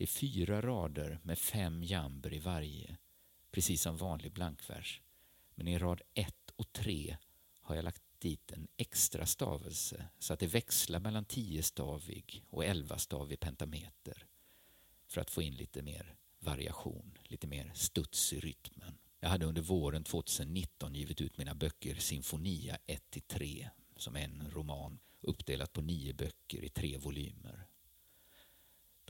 Det 0.00 0.04
är 0.04 0.08
fyra 0.08 0.60
rader 0.60 1.20
med 1.22 1.38
fem 1.38 1.82
jamber 1.82 2.34
i 2.34 2.38
varje, 2.38 2.96
precis 3.50 3.82
som 3.82 3.96
vanlig 3.96 4.32
blankvers. 4.32 5.02
Men 5.54 5.68
i 5.68 5.78
rad 5.78 6.00
ett 6.14 6.50
och 6.56 6.72
tre 6.72 7.16
har 7.60 7.74
jag 7.74 7.84
lagt 7.84 8.02
dit 8.18 8.52
en 8.52 8.68
extra 8.76 9.26
stavelse 9.26 10.08
så 10.18 10.32
att 10.32 10.40
det 10.40 10.46
växlar 10.46 11.00
mellan 11.00 11.24
tiostavig 11.24 12.44
och 12.50 12.64
elvastavig 12.64 13.40
pentameter 13.40 14.26
för 15.06 15.20
att 15.20 15.30
få 15.30 15.42
in 15.42 15.54
lite 15.54 15.82
mer 15.82 16.16
variation, 16.38 17.18
lite 17.22 17.46
mer 17.46 17.72
studs 17.74 18.32
i 18.32 18.40
rytmen. 18.40 18.98
Jag 19.20 19.28
hade 19.28 19.46
under 19.46 19.62
våren 19.62 20.04
2019 20.04 20.94
givit 20.94 21.20
ut 21.20 21.38
mina 21.38 21.54
böcker 21.54 21.94
Sinfonia 21.94 22.78
1-3 22.86 23.68
som 23.96 24.16
en 24.16 24.50
roman 24.50 24.98
uppdelat 25.20 25.72
på 25.72 25.80
nio 25.80 26.14
böcker 26.14 26.64
i 26.64 26.68
tre 26.68 26.98
volymer. 26.98 27.59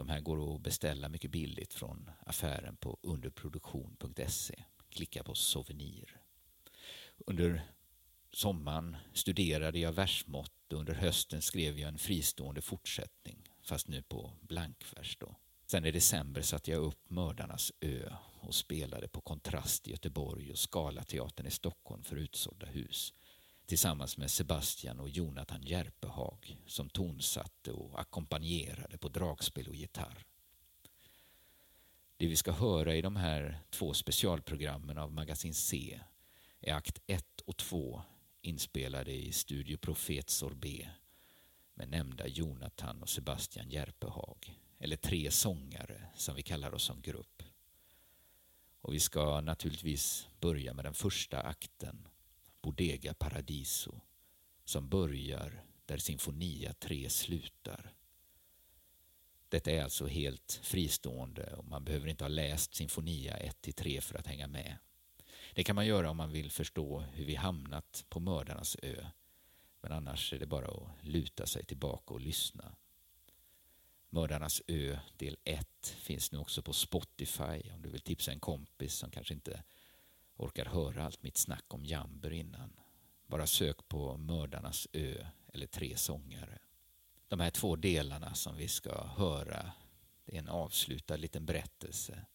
De 0.00 0.08
här 0.08 0.20
går 0.20 0.54
att 0.54 0.60
beställa 0.60 1.08
mycket 1.08 1.30
billigt 1.30 1.74
från 1.74 2.10
affären 2.26 2.76
på 2.76 2.98
underproduktion.se. 3.02 4.64
Klicka 4.88 5.22
på 5.22 5.34
souvenir. 5.34 6.20
Under 7.26 7.62
sommaren 8.32 8.96
studerade 9.12 9.78
jag 9.78 9.92
versmått 9.92 10.72
och 10.72 10.78
under 10.78 10.94
hösten 10.94 11.42
skrev 11.42 11.78
jag 11.78 11.88
en 11.88 11.98
fristående 11.98 12.60
fortsättning, 12.60 13.50
fast 13.62 13.88
nu 13.88 14.02
på 14.02 14.32
blankvers 14.40 15.16
då. 15.16 15.36
Sen 15.66 15.84
i 15.84 15.90
december 15.90 16.42
satte 16.42 16.70
jag 16.70 16.82
upp 16.82 17.10
Mördarnas 17.10 17.72
ö 17.80 18.12
och 18.40 18.54
spelade 18.54 19.08
på 19.08 19.20
Kontrast 19.20 19.88
i 19.88 19.90
Göteborg 19.90 20.50
och 20.50 20.58
Scalateatern 20.58 21.46
i 21.46 21.50
Stockholm 21.50 22.02
för 22.02 22.16
utsålda 22.16 22.66
hus 22.66 23.14
tillsammans 23.70 24.16
med 24.16 24.30
Sebastian 24.30 25.00
och 25.00 25.08
Jonathan 25.08 25.62
Järpehag 25.62 26.56
som 26.66 26.90
tonsatte 26.90 27.72
och 27.72 28.00
ackompanjerade 28.00 28.98
på 28.98 29.08
dragspel 29.08 29.68
och 29.68 29.74
gitarr. 29.74 30.24
Det 32.16 32.26
vi 32.26 32.36
ska 32.36 32.52
höra 32.52 32.94
i 32.94 33.02
de 33.02 33.16
här 33.16 33.58
två 33.70 33.94
specialprogrammen 33.94 34.98
av 34.98 35.12
Magasin 35.12 35.54
C 35.54 36.00
är 36.60 36.74
akt 36.74 36.98
1 37.06 37.40
och 37.44 37.56
2 37.56 38.02
inspelade 38.42 39.12
i 39.12 39.32
Studio 39.32 39.76
Profet 39.76 40.30
Sorbet 40.30 40.88
med 41.74 41.88
nämnda 41.88 42.26
Jonathan 42.26 43.02
och 43.02 43.08
Sebastian 43.08 43.70
Järpehag, 43.70 44.58
eller 44.78 44.96
tre 44.96 45.30
sångare 45.30 46.06
som 46.14 46.34
vi 46.34 46.42
kallar 46.42 46.74
oss 46.74 46.84
som 46.84 47.00
grupp. 47.00 47.42
Och 48.80 48.94
vi 48.94 49.00
ska 49.00 49.40
naturligtvis 49.40 50.28
börja 50.40 50.74
med 50.74 50.84
den 50.84 50.94
första 50.94 51.40
akten 51.40 52.08
Bodega 52.62 53.14
Paradiso 53.14 54.00
som 54.64 54.88
börjar 54.88 55.64
där 55.86 55.98
Sinfonia 55.98 56.72
3 56.72 57.10
slutar. 57.10 57.92
Detta 59.48 59.70
är 59.70 59.82
alltså 59.82 60.06
helt 60.06 60.60
fristående 60.62 61.54
och 61.54 61.64
man 61.64 61.84
behöver 61.84 62.08
inte 62.08 62.24
ha 62.24 62.28
läst 62.28 62.74
Sinfonia 62.74 63.36
1-3 63.36 64.00
för 64.00 64.18
att 64.18 64.26
hänga 64.26 64.46
med. 64.46 64.76
Det 65.54 65.64
kan 65.64 65.76
man 65.76 65.86
göra 65.86 66.10
om 66.10 66.16
man 66.16 66.32
vill 66.32 66.50
förstå 66.50 67.00
hur 67.00 67.24
vi 67.24 67.34
hamnat 67.34 68.04
på 68.08 68.20
mördarnas 68.20 68.76
ö. 68.82 69.06
Men 69.80 69.92
annars 69.92 70.32
är 70.32 70.38
det 70.38 70.46
bara 70.46 70.66
att 70.66 71.04
luta 71.04 71.46
sig 71.46 71.64
tillbaka 71.64 72.14
och 72.14 72.20
lyssna. 72.20 72.76
Mördarnas 74.08 74.62
ö 74.66 74.98
del 75.16 75.36
1 75.44 75.96
finns 76.00 76.32
nu 76.32 76.38
också 76.38 76.62
på 76.62 76.72
Spotify 76.72 77.70
om 77.74 77.82
du 77.82 77.88
vill 77.88 78.00
tipsa 78.00 78.32
en 78.32 78.40
kompis 78.40 78.94
som 78.94 79.10
kanske 79.10 79.34
inte 79.34 79.62
orkar 80.40 80.64
höra 80.64 81.04
allt 81.04 81.22
mitt 81.22 81.36
snack 81.36 81.74
om 81.74 81.84
jamber 81.84 82.32
innan. 82.32 82.72
Bara 83.26 83.46
sök 83.46 83.88
på 83.88 84.16
Mördarnas 84.16 84.88
ö 84.92 85.26
eller 85.52 85.66
Tre 85.66 85.96
sångare. 85.96 86.58
De 87.28 87.40
här 87.40 87.50
två 87.50 87.76
delarna 87.76 88.34
som 88.34 88.56
vi 88.56 88.68
ska 88.68 89.04
höra, 89.06 89.72
det 90.24 90.34
är 90.34 90.38
en 90.38 90.48
avslutad 90.48 91.16
liten 91.16 91.46
berättelse. 91.46 92.26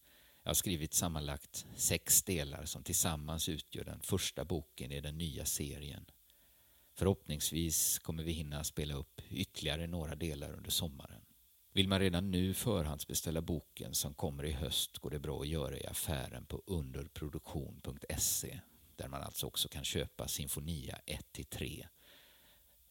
Jag 0.43 0.49
har 0.49 0.55
skrivit 0.55 0.93
sammanlagt 0.93 1.65
sex 1.75 2.23
delar 2.23 2.65
som 2.65 2.83
tillsammans 2.83 3.49
utgör 3.49 3.83
den 3.83 4.01
första 4.01 4.45
boken 4.45 4.91
i 4.91 5.01
den 5.01 5.17
nya 5.17 5.45
serien. 5.45 6.05
Förhoppningsvis 6.93 7.99
kommer 7.99 8.23
vi 8.23 8.31
hinna 8.31 8.63
spela 8.63 8.93
upp 8.93 9.21
ytterligare 9.29 9.87
några 9.87 10.15
delar 10.15 10.53
under 10.53 10.71
sommaren. 10.71 11.24
Vill 11.75 11.87
man 11.87 11.99
redan 11.99 12.31
nu 12.31 12.53
förhandsbeställa 12.53 13.41
boken 13.41 13.93
som 13.93 14.13
kommer 14.13 14.45
i 14.45 14.51
höst 14.51 14.97
går 14.97 15.09
det 15.09 15.19
bra 15.19 15.41
att 15.41 15.47
göra 15.47 15.77
i 15.77 15.85
affären 15.85 16.45
på 16.45 16.61
underproduktion.se 16.65 18.59
där 18.95 19.07
man 19.07 19.21
alltså 19.21 19.47
också 19.47 19.69
kan 19.69 19.83
köpa 19.83 20.27
Sinfonia 20.27 20.99
1-3 21.05 21.87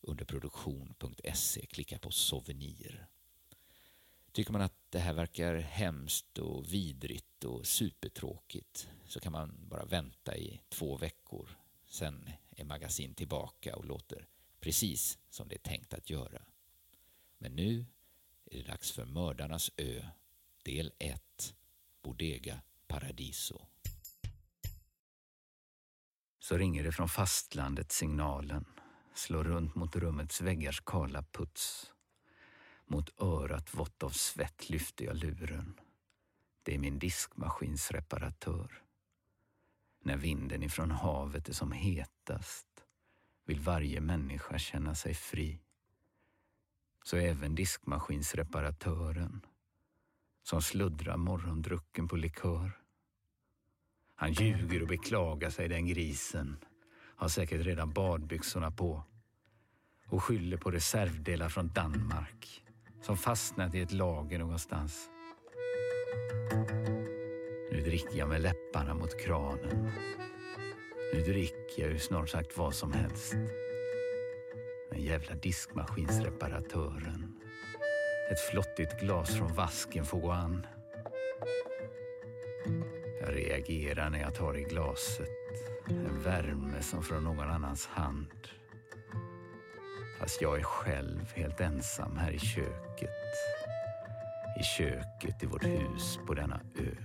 underproduktion.se, 0.00 1.66
klicka 1.66 1.98
på 1.98 2.10
souvenir. 2.10 3.06
Tycker 4.32 4.52
man 4.52 4.62
att 4.62 4.90
det 4.90 4.98
här 4.98 5.14
verkar 5.14 5.54
hemskt 5.54 6.38
och 6.38 6.72
vidrigt 6.72 7.44
och 7.44 7.66
supertråkigt 7.66 8.88
så 9.06 9.20
kan 9.20 9.32
man 9.32 9.68
bara 9.68 9.84
vänta 9.84 10.36
i 10.36 10.60
två 10.68 10.96
veckor. 10.96 11.58
Sen 11.86 12.30
är 12.50 12.64
magasin 12.64 13.14
tillbaka 13.14 13.76
och 13.76 13.84
låter 13.84 14.28
precis 14.60 15.18
som 15.30 15.48
det 15.48 15.54
är 15.54 15.70
tänkt 15.70 15.94
att 15.94 16.10
göra. 16.10 16.42
Men 17.38 17.56
nu 17.56 17.86
är 18.54 18.62
det 18.62 18.70
dags 18.70 18.92
för 18.92 19.04
Mördarnas 19.04 19.70
ö, 19.76 20.02
del 20.62 20.92
1, 20.98 21.54
Bodega 22.02 22.60
Paradiso. 22.86 23.66
Så 26.38 26.56
ringer 26.56 26.84
det 26.84 26.92
från 26.92 27.08
fastlandet 27.08 27.92
signalen, 27.92 28.64
slår 29.14 29.44
runt 29.44 29.74
mot 29.74 29.96
rummets 29.96 30.40
väggars 30.40 30.80
kala 30.80 31.22
puts. 31.22 31.92
Mot 32.86 33.22
örat 33.22 33.74
vått 33.74 34.02
av 34.02 34.10
svett 34.10 34.70
lyfter 34.70 35.04
jag 35.04 35.16
luren. 35.16 35.80
Det 36.62 36.74
är 36.74 36.78
min 36.78 36.98
diskmaskinsreparatör. 36.98 38.82
När 40.00 40.16
vinden 40.16 40.62
ifrån 40.62 40.90
havet 40.90 41.48
är 41.48 41.52
som 41.52 41.72
hetast 41.72 42.66
vill 43.44 43.60
varje 43.60 44.00
människa 44.00 44.58
känna 44.58 44.94
sig 44.94 45.14
fri 45.14 45.63
så 47.04 47.16
även 47.16 47.54
diskmaskinsreparatören 47.54 49.40
som 50.42 50.62
sluddrar 50.62 51.16
morgondrucken 51.16 52.08
på 52.08 52.16
likör. 52.16 52.70
Han 54.14 54.32
ljuger 54.32 54.82
och 54.82 54.88
beklagar 54.88 55.50
sig 55.50 55.68
den 55.68 55.86
grisen, 55.86 56.56
har 57.16 57.28
säkert 57.28 57.66
redan 57.66 57.92
badbyxorna 57.92 58.70
på 58.70 59.02
och 60.06 60.24
skyller 60.24 60.56
på 60.56 60.70
reservdelar 60.70 61.48
från 61.48 61.68
Danmark 61.68 62.64
som 63.02 63.16
fastnat 63.16 63.74
i 63.74 63.80
ett 63.80 63.92
lager 63.92 64.38
någonstans. 64.38 65.10
Nu 67.72 67.80
dricker 67.80 68.18
jag 68.18 68.28
med 68.28 68.42
läpparna 68.42 68.94
mot 68.94 69.20
kranen 69.20 69.90
Nu 71.14 71.20
dricker 71.20 71.82
jag 71.82 71.90
ju 71.90 71.98
snart 71.98 72.28
sagt 72.28 72.58
vad 72.58 72.74
som 72.74 72.92
helst. 72.92 73.34
Den 74.94 75.02
jävla 75.02 75.34
diskmaskinsreparatören. 75.34 77.40
Ett 78.30 78.40
flottigt 78.40 79.00
glas 79.00 79.36
från 79.36 79.54
vasken 79.54 80.04
får 80.04 80.20
gå 80.20 80.30
an. 80.30 80.66
Jag 83.20 83.36
reagerar 83.36 84.10
när 84.10 84.20
jag 84.20 84.34
tar 84.34 84.56
i 84.56 84.62
glaset. 84.62 85.28
En 85.88 86.22
värme 86.22 86.82
som 86.82 87.02
från 87.02 87.24
någon 87.24 87.50
annans 87.50 87.86
hand. 87.86 88.48
Fast 90.18 90.42
jag 90.42 90.58
är 90.58 90.62
själv 90.62 91.32
helt 91.34 91.60
ensam 91.60 92.16
här 92.16 92.32
i 92.32 92.38
köket. 92.38 93.10
I 94.60 94.62
köket 94.62 95.42
i 95.42 95.46
vårt 95.46 95.64
hus 95.64 96.18
på 96.26 96.34
denna 96.34 96.60
ö. 96.78 96.96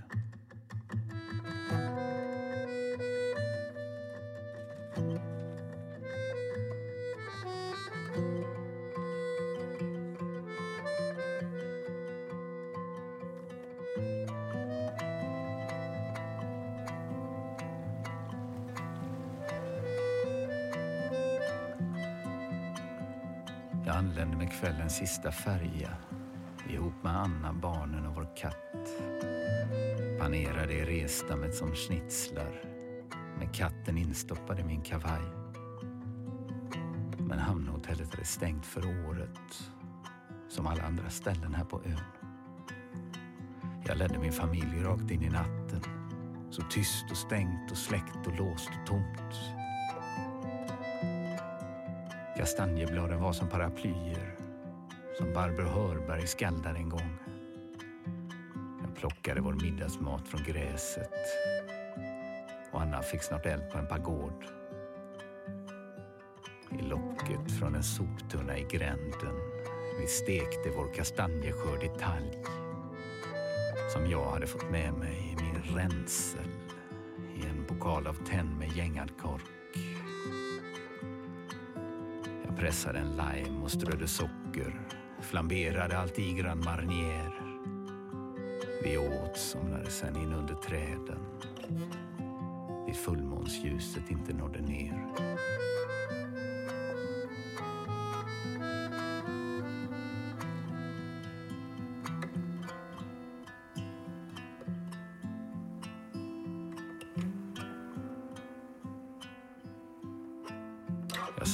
Jag 23.90 23.98
anlände 23.98 24.36
med 24.36 24.52
kvällens 24.52 24.96
sista 24.96 25.32
färja 25.32 25.90
ihop 26.68 26.92
med 27.02 27.16
Anna, 27.16 27.52
barnen 27.52 28.06
och 28.06 28.14
vår 28.14 28.36
katt. 28.36 28.88
Panerade 30.20 30.72
i 30.72 30.84
resdammet 30.84 31.54
som 31.54 31.74
schnitzlar 31.74 32.62
med 33.38 33.54
katten 33.54 33.98
instoppad 33.98 34.60
i 34.60 34.64
min 34.64 34.82
kavaj. 34.82 35.22
Men 37.18 37.38
hamnhotellet 37.38 38.14
hade 38.14 38.24
stängt 38.24 38.66
för 38.66 39.08
året, 39.08 39.70
som 40.48 40.66
alla 40.66 40.82
andra 40.82 41.10
ställen 41.10 41.54
här 41.54 41.64
på 41.64 41.82
ön. 41.84 42.30
Jag 43.86 43.98
ledde 43.98 44.18
min 44.18 44.32
familj 44.32 44.82
rakt 44.82 45.10
in 45.10 45.22
i 45.22 45.30
natten. 45.30 45.80
Så 46.50 46.62
tyst 46.62 47.10
och 47.10 47.16
stängt 47.16 47.70
och 47.70 47.78
släckt 47.78 48.26
och 48.26 48.38
låst 48.38 48.70
och 48.80 48.86
tomt. 48.86 49.59
Kastanjebladen 52.40 53.20
var 53.20 53.32
som 53.32 53.48
paraplyer 53.48 54.36
som 55.18 55.32
Barbro 55.32 55.64
Hörberg 55.64 56.26
skaldade 56.26 56.78
en 56.78 56.88
gång. 56.88 57.18
Jag 58.82 58.96
plockade 58.96 59.40
vår 59.40 59.52
middagsmat 59.52 60.28
från 60.28 60.42
gräset 60.42 61.12
och 62.72 62.80
Anna 62.80 63.02
fick 63.02 63.22
snart 63.22 63.46
eld 63.46 63.70
på 63.72 63.78
en 63.78 63.86
pagod. 63.86 64.44
I 66.70 66.82
locket 66.82 67.58
från 67.58 67.74
en 67.74 67.82
soptunna 67.82 68.58
i 68.58 68.66
gränden 68.70 69.36
vi 70.00 70.06
stekte 70.06 70.70
vår 70.76 70.94
kastanjeskörd 70.94 71.82
i 71.82 71.88
talg 71.88 72.44
som 73.92 74.10
jag 74.10 74.30
hade 74.30 74.46
fått 74.46 74.70
med 74.70 74.92
mig 74.92 75.32
i 75.32 75.42
min 75.42 75.76
ränsel 75.76 76.50
i 77.36 77.46
en 77.46 77.64
pokal 77.64 78.06
av 78.06 78.14
tenn 78.26 78.58
med 78.58 78.76
gängad 78.76 79.10
kork 79.18 79.59
pressade 82.60 82.98
en 82.98 83.10
lime 83.10 83.62
och 83.62 83.70
strödde 83.70 84.08
socker, 84.08 84.80
flamberade 85.20 85.98
allt 85.98 86.18
i 86.18 86.32
Grand 86.32 86.64
Marnier. 86.64 87.32
Vi 88.84 88.98
åt, 88.98 89.36
somnade 89.36 89.90
sen 89.90 90.16
in 90.16 90.32
under 90.32 90.54
träden 90.54 91.18
dit 92.90 92.96
fullmånsljuset 92.96 94.10
inte 94.10 94.32
nådde 94.32 94.60
ner. 94.60 95.06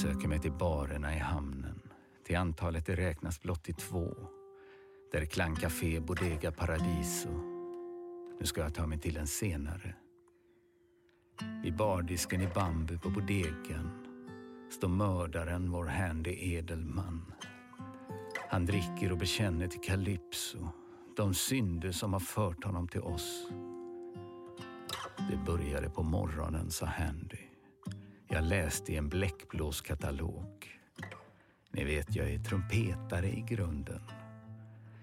Söker 0.07 0.29
mig 0.29 0.39
till 0.39 0.53
barerna 0.53 1.15
i 1.15 1.19
hamnen. 1.19 1.81
Till 2.25 2.37
antalet 2.37 2.87
det 2.87 2.97
räknas 2.97 3.43
blott 3.43 3.65
till 3.65 3.75
två. 3.75 4.15
Där 5.13 5.25
Clan 5.25 5.57
Café 5.57 6.01
Bodega 6.01 6.53
Paradiso. 6.53 7.29
Nu 8.41 8.47
ska 8.47 8.61
jag 8.61 8.75
ta 8.75 8.87
mig 8.87 8.99
till 8.99 9.17
en 9.17 9.27
senare. 9.27 9.95
Vid 11.63 11.77
bardisken 11.77 12.41
i 12.41 12.47
bambu 12.47 12.99
på 12.99 13.11
bodegan 13.11 14.07
står 14.71 14.89
mördaren, 14.89 15.71
vår 15.71 15.87
Handy 15.87 16.55
Edelman. 16.55 17.33
Han 18.51 18.67
dricker 18.67 19.13
och 19.13 19.19
bekänner 19.19 19.69
till 19.69 19.81
Calypso 19.81 20.69
de 21.17 21.35
synder 21.35 21.93
som 21.93 22.13
har 22.13 22.21
fört 22.21 22.65
honom 22.65 22.89
till 22.89 23.03
oss. 23.03 23.47
Det 25.31 25.37
började 25.47 25.91
på 25.91 26.03
morgonen, 26.03 26.71
sa 26.71 26.87
Handy. 26.87 27.46
Jag 28.29 28.45
läste 28.45 28.93
i 28.93 28.97
en 28.97 29.09
bläckblåskatalog. 29.09 30.79
Ni 31.71 31.85
vet, 31.85 32.17
jag 32.17 32.31
är 32.31 32.39
trumpetare 32.39 33.27
i 33.27 33.45
grunden. 33.49 34.01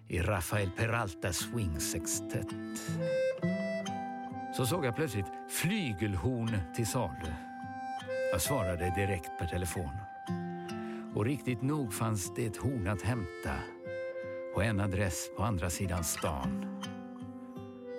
I 0.08 0.20
Rafael 0.20 0.70
Peraltas 0.70 1.38
Swing 1.38 1.80
Sextet. 1.80 2.48
Så 4.58 4.66
såg 4.66 4.86
jag 4.86 4.96
plötsligt 4.96 5.26
flygelhorn 5.50 6.60
till 6.76 6.88
salu. 6.88 7.34
Jag 8.32 8.42
svarade 8.42 8.94
direkt 8.96 9.40
per 9.40 9.48
telefon. 9.48 9.98
Och 11.16 11.26
riktigt 11.26 11.62
nog 11.62 11.94
fanns 11.94 12.36
det 12.36 12.46
ett 12.46 12.58
horn 12.58 12.88
att 12.88 13.02
hämta 13.02 13.56
på 14.54 14.62
en 14.62 14.80
adress 14.80 15.30
på 15.38 15.44
andra 15.44 15.70
sidan 15.70 16.04
stan. 16.04 16.80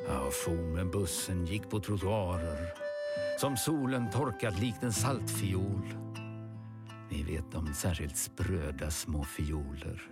Jag 0.09 0.35
for 0.35 0.75
med 0.75 0.91
bussen, 0.91 1.47
gick 1.47 1.71
på 1.71 1.81
trottoarer 1.81 2.84
som 3.37 3.57
solen 3.57 4.11
torkat 4.11 4.61
likt 4.61 4.83
en 4.83 4.92
saltfiol. 4.92 5.94
Ni 7.11 7.23
vet 7.23 7.53
de 7.53 7.75
särskilt 7.75 8.16
spröda 8.16 8.90
små 8.90 9.25
fioler 9.25 10.03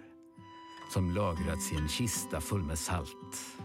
som 0.93 1.15
lagrats 1.15 1.73
i 1.73 1.77
en 1.77 1.89
kista 1.89 2.41
full 2.41 2.63
med 2.63 2.79
salt. 2.79 3.57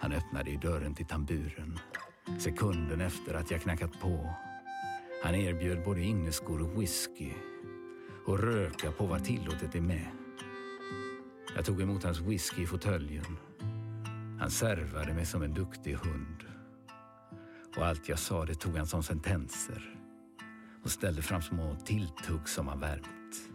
Han 0.00 0.12
öppnade 0.12 0.50
i 0.50 0.56
dörren 0.56 0.94
till 0.94 1.06
tamburen 1.06 1.78
sekunden 2.38 3.00
efter 3.00 3.34
att 3.34 3.50
jag 3.50 3.60
knackat 3.60 4.00
på. 4.00 4.34
Han 5.24 5.34
erbjöd 5.34 5.84
både 5.84 6.02
inneskor 6.02 6.62
och 6.62 6.82
whisky 6.82 7.32
och 8.26 8.38
röka 8.38 8.92
på 8.92 9.06
vad 9.06 9.24
tillåtet 9.24 9.74
är 9.74 9.80
med. 9.80 10.06
Jag 11.56 11.64
tog 11.64 11.82
emot 11.82 12.04
hans 12.04 12.20
whisky 12.20 12.62
i 12.62 12.66
fåtöljen. 12.66 13.36
Han 14.40 14.50
servade 14.50 15.14
mig 15.14 15.26
som 15.26 15.42
en 15.42 15.54
duktig 15.54 15.94
hund. 15.94 16.43
Och 17.76 17.86
allt 17.86 18.08
jag 18.08 18.18
sa 18.18 18.44
det 18.44 18.54
tog 18.54 18.76
han 18.76 18.86
som 18.86 19.02
sentenser 19.02 19.96
och 20.84 20.90
ställde 20.90 21.22
fram 21.22 21.42
små 21.42 21.76
tilltugg 21.84 22.48
som 22.48 22.68
han 22.68 22.80
värmt. 22.80 23.50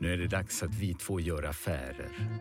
Nu 0.00 0.12
är 0.12 0.18
det 0.18 0.26
dags 0.26 0.62
att 0.62 0.74
vi 0.74 0.94
två 0.94 1.20
gör 1.20 1.42
affärer, 1.42 2.40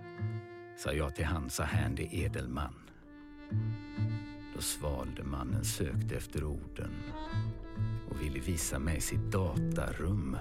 sa 0.77 0.93
jag 0.93 1.15
till 1.15 1.25
han 1.25 1.49
sa 1.49 1.63
Handy 1.63 2.07
Edelman. 2.11 2.73
Då 4.55 4.61
svalde 4.61 5.23
mannen 5.23 5.65
sökte 5.65 6.15
efter 6.15 6.43
orden 6.43 6.91
och 8.09 8.21
ville 8.21 8.39
visa 8.39 8.79
mig 8.79 9.01
sitt 9.01 9.31
datarum. 9.31 10.37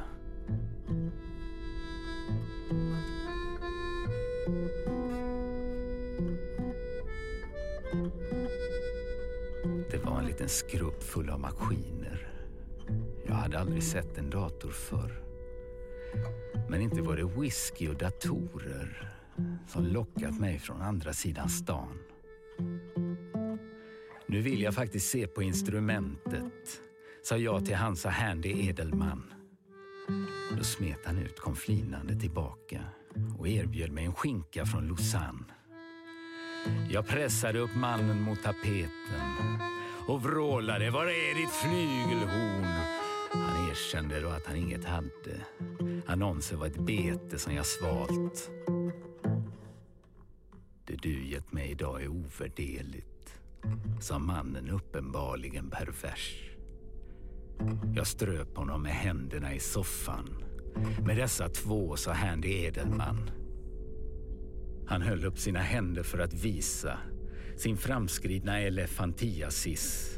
Det 9.90 9.98
var 10.04 10.18
en 10.18 10.26
liten 10.26 10.48
skrubb 10.48 11.02
full 11.02 11.30
av 11.30 11.40
maskiner. 11.40 12.32
Jag 13.26 13.34
hade 13.34 13.58
aldrig 13.58 13.82
sett 13.82 14.18
en 14.18 14.30
dator 14.30 14.70
förr. 14.70 15.22
Men 16.68 16.80
inte 16.80 17.02
var 17.02 17.16
det 17.16 17.40
whisky 17.40 17.88
och 17.88 17.96
datorer 17.96 19.12
som 19.68 19.86
lockat 19.86 20.40
mig 20.40 20.58
från 20.58 20.82
andra 20.82 21.12
sidan 21.12 21.48
stan. 21.48 21.98
Nu 24.26 24.40
vill 24.40 24.62
jag 24.62 24.74
faktiskt 24.74 25.10
se 25.10 25.26
på 25.26 25.42
instrumentet, 25.42 26.80
sa 27.22 27.36
jag 27.36 27.66
till 27.66 27.74
Hansa 27.74 28.08
Handy 28.08 28.68
Edelman. 28.68 29.32
Då 30.58 30.64
smet 30.64 30.98
han 31.04 31.18
ut, 31.18 31.40
kom 31.40 31.56
flinande 31.56 32.20
tillbaka 32.20 32.84
och 33.38 33.48
erbjöd 33.48 33.92
mig 33.92 34.04
en 34.04 34.14
skinka 34.14 34.66
från 34.66 34.88
Lausanne. 34.88 35.44
Jag 36.90 37.06
pressade 37.06 37.58
upp 37.58 37.74
mannen 37.74 38.20
mot 38.22 38.42
tapeten 38.42 39.60
och 40.06 40.22
vrålade 40.22 40.90
Var 40.90 41.06
är 41.06 41.34
ditt 41.34 41.50
flygelhorn? 41.50 42.64
Han 43.32 43.70
erkände 43.70 44.20
då 44.20 44.28
att 44.28 44.46
han 44.46 44.56
inget 44.56 44.84
hade. 44.84 45.40
Annonsen 46.06 46.58
var 46.58 46.66
ett 46.66 46.78
bete 46.78 47.38
som 47.38 47.54
jag 47.54 47.66
svalt. 47.66 48.50
Det 50.86 50.96
du 51.02 51.26
gett 51.26 51.52
mig 51.52 51.70
idag 51.70 52.02
är 52.02 52.08
ovärderligt. 52.08 53.40
sa 54.00 54.18
mannen 54.18 54.70
uppenbarligen 54.70 55.70
pervers. 55.70 56.50
Jag 57.94 58.06
ströp 58.06 58.56
honom 58.56 58.82
med 58.82 58.92
händerna 58.92 59.54
i 59.54 59.60
soffan. 59.60 60.44
Med 61.06 61.16
dessa 61.16 61.48
två, 61.48 61.96
sa 61.96 62.12
Handy 62.12 62.48
Edelman. 62.48 63.30
Han 64.86 65.02
höll 65.02 65.24
upp 65.24 65.38
sina 65.38 65.60
händer 65.60 66.02
för 66.02 66.18
att 66.18 66.32
visa 66.32 66.98
sin 67.56 67.76
framskridna 67.76 68.60
elefantiasis 68.60 70.16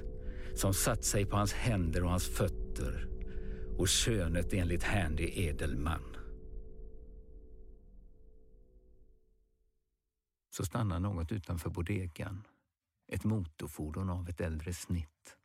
som 0.55 0.75
satt 0.75 1.05
sig 1.05 1.27
på 1.27 1.37
hans 1.37 1.53
händer 1.53 2.05
och 2.05 2.11
hans 2.11 2.29
fötter 2.29 3.09
och 3.79 3.89
könet 3.89 4.53
enligt 4.53 4.83
Handy 4.83 5.31
Edelman. 5.35 6.17
Så 10.51 10.65
stannar 10.65 11.01
något 11.01 11.33
utanför 11.33 11.71
bodegan. 11.71 12.43
Ett 13.09 13.25
motorfordon 13.25 14.11
av 14.11 14.29
ett 14.29 14.41
äldre 14.41 14.73
snitt. 14.73 15.37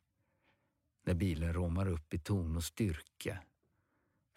När 1.04 1.14
bilen 1.14 1.52
råmar 1.52 1.88
upp 1.88 2.14
i 2.14 2.18
ton 2.18 2.56
och 2.56 2.64
styrka 2.64 3.38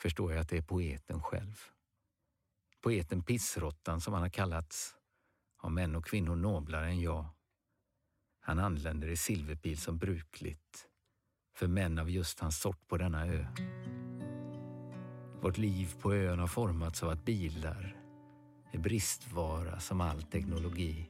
förstår 0.01 0.31
jag 0.31 0.41
att 0.41 0.49
det 0.49 0.57
är 0.57 0.61
poeten 0.61 1.21
själv. 1.21 1.76
Poeten 2.81 3.23
Pissrottan 3.23 4.01
som 4.01 4.13
han 4.13 4.21
har 4.21 4.29
kallats 4.29 4.95
har 5.57 5.69
män 5.69 5.95
och 5.95 6.05
kvinnor 6.05 6.35
noblare 6.35 6.85
än 6.85 7.01
jag. 7.01 7.25
Han 8.41 8.59
anländer 8.59 9.07
i 9.07 9.17
silverpil 9.17 9.77
som 9.77 9.97
brukligt 9.97 10.87
för 11.55 11.67
män 11.67 11.99
av 11.99 12.09
just 12.09 12.39
hans 12.39 12.61
sort 12.61 12.87
på 12.87 12.97
denna 12.97 13.27
ö. 13.27 13.45
Vårt 15.41 15.57
liv 15.57 15.95
på 16.01 16.13
ön 16.13 16.39
har 16.39 16.47
formats 16.47 17.03
av 17.03 17.09
att 17.09 17.25
bilar 17.25 17.97
är 18.71 18.79
bristvara 18.79 19.79
som 19.79 20.01
all 20.01 20.21
teknologi. 20.23 21.09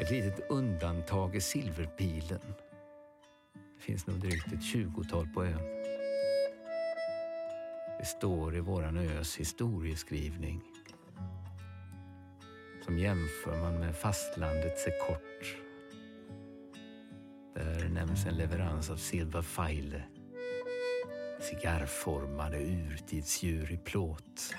Ett 0.00 0.10
litet 0.10 0.50
undantag 0.50 1.36
är 1.36 1.40
silverpilen. 1.40 2.54
Det 3.76 3.82
finns 3.82 4.06
nog 4.06 4.20
drygt 4.20 4.52
ett 4.52 4.62
tjugotal 4.62 5.28
på 5.28 5.44
ön. 5.44 5.83
Det 8.04 8.08
står 8.08 8.56
i 8.56 8.60
våran 8.60 8.96
ös 8.96 9.36
historieskrivning. 9.36 10.62
Som 12.84 12.98
jämför 12.98 13.60
man 13.60 13.80
med 13.80 13.96
fastlandet 13.96 14.78
se 14.78 14.90
kort. 14.90 15.56
Där 17.54 17.88
nämns 17.88 18.26
en 18.26 18.36
leverans 18.36 18.90
av 18.90 18.96
silverfeile. 18.96 20.02
Cigarrformade 21.40 22.58
urtidsdjur 22.58 23.72
i 23.72 23.76
plåt. 23.76 24.54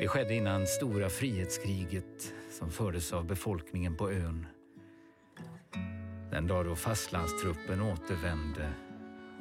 Det 0.00 0.08
skedde 0.08 0.34
innan 0.34 0.66
stora 0.66 1.08
frihetskriget 1.08 2.32
som 2.50 2.70
fördes 2.70 3.12
av 3.12 3.26
befolkningen 3.26 3.96
på 3.96 4.10
ön. 4.10 4.46
Den 6.30 6.46
dag 6.46 6.64
då 6.64 6.76
fastlandstruppen 6.76 7.80
återvände, 7.80 8.72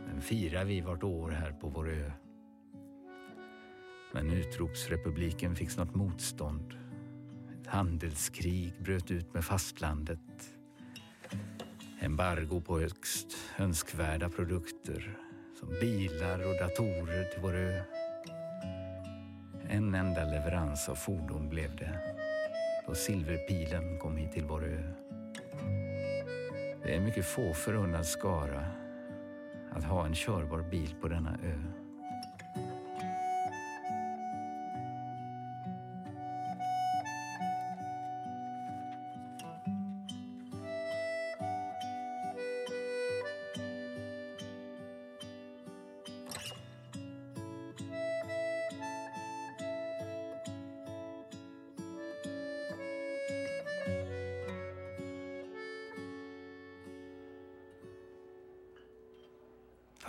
den 0.08 0.22
firar 0.22 0.66
vi 0.66 0.82
vart 0.82 1.04
år 1.04 1.30
här 1.30 1.52
på 1.52 1.68
vår 1.68 1.90
ö. 1.90 2.12
Men 4.12 4.32
utropsrepubliken 4.32 5.56
fick 5.56 5.72
snart 5.72 5.96
motstånd. 5.96 6.74
Ett 7.62 7.68
handelskrig 7.68 8.74
bröt 8.80 9.12
ut 9.12 9.34
med 9.34 9.46
fastlandet. 9.46 10.20
Embargo 12.00 12.62
på 12.62 12.80
högst 12.80 13.38
önskvärda 13.58 14.30
produkter 14.30 15.18
som 15.60 15.70
bilar 15.70 16.40
och 16.40 16.60
datorer 16.60 17.24
till 17.24 17.42
vår 17.42 17.56
ö. 17.56 17.82
En 19.70 19.96
enda 19.96 20.26
leverans 20.26 20.90
av 20.90 20.96
fordon 20.96 21.50
blev 21.50 21.76
det 21.76 22.00
då 22.88 22.96
silverpilen 22.96 24.00
kom 24.00 24.18
hit 24.18 24.32
till 24.32 24.46
vår 24.46 24.64
ö. 24.64 24.94
Det 26.84 26.94
är 26.94 26.98
en 26.98 27.04
mycket 27.04 27.26
få 27.26 27.54
förunnad 27.54 28.06
skara 28.06 28.66
att 29.72 29.84
ha 29.84 30.06
en 30.06 30.14
körbar 30.14 30.62
bil 30.72 30.96
på 31.02 31.08
denna 31.08 31.38
ö. 31.44 31.81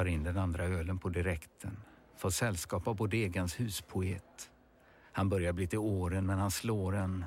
Tar 0.02 0.08
in 0.08 0.22
den 0.22 0.38
andra 0.38 0.64
ölen 0.64 0.98
på 0.98 1.08
direkten. 1.08 1.76
Får 2.16 2.30
sällskap 2.30 2.88
av 2.88 2.96
bodegans 2.96 3.60
huspoet. 3.60 4.50
Han 5.12 5.28
börjar 5.28 5.52
bli 5.52 5.66
till 5.66 5.78
åren 5.78 6.26
men 6.26 6.38
han 6.38 6.50
slår 6.50 6.96
en 6.96 7.24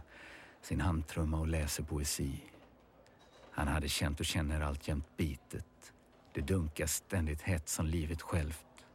sin 0.62 0.82
handtrumma 0.82 1.40
och 1.40 1.48
läser 1.48 1.84
poesi. 1.84 2.44
Han 3.52 3.68
hade 3.68 3.90
känt 3.90 4.20
och 4.20 4.26
känner 4.26 4.62
alltjämt 4.62 5.18
bitet. 5.18 5.94
Det 6.34 6.42
dunkar 6.42 6.86
ständigt 6.86 7.42
hett 7.42 7.70
som 7.70 7.86
livet 7.86 8.22
självt. 8.22 8.86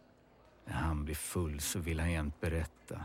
När 0.64 0.74
han 0.74 1.04
blir 1.04 1.14
full 1.14 1.60
så 1.60 1.78
vill 1.78 2.00
han 2.00 2.12
jämt 2.12 2.40
berätta 2.40 3.04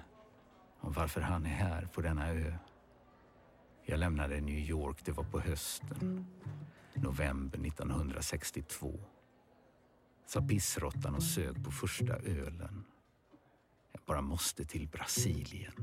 om 0.79 0.93
varför 0.93 1.21
han 1.21 1.45
är 1.45 1.49
här 1.49 1.85
på 1.93 2.01
denna 2.01 2.29
ö. 2.29 2.53
Jag 3.83 3.99
lämnade 3.99 4.41
New 4.41 4.59
York, 4.59 4.97
det 5.05 5.11
var 5.11 5.23
på 5.23 5.39
hösten. 5.39 6.25
November 6.93 7.59
1962 7.67 8.99
sa 10.25 10.41
pissråttan 10.41 11.15
och 11.15 11.23
sög 11.23 11.63
på 11.65 11.71
första 11.71 12.15
ölen. 12.15 12.85
Jag 13.91 14.01
bara 14.05 14.21
måste 14.21 14.65
till 14.65 14.88
Brasilien. 14.88 15.73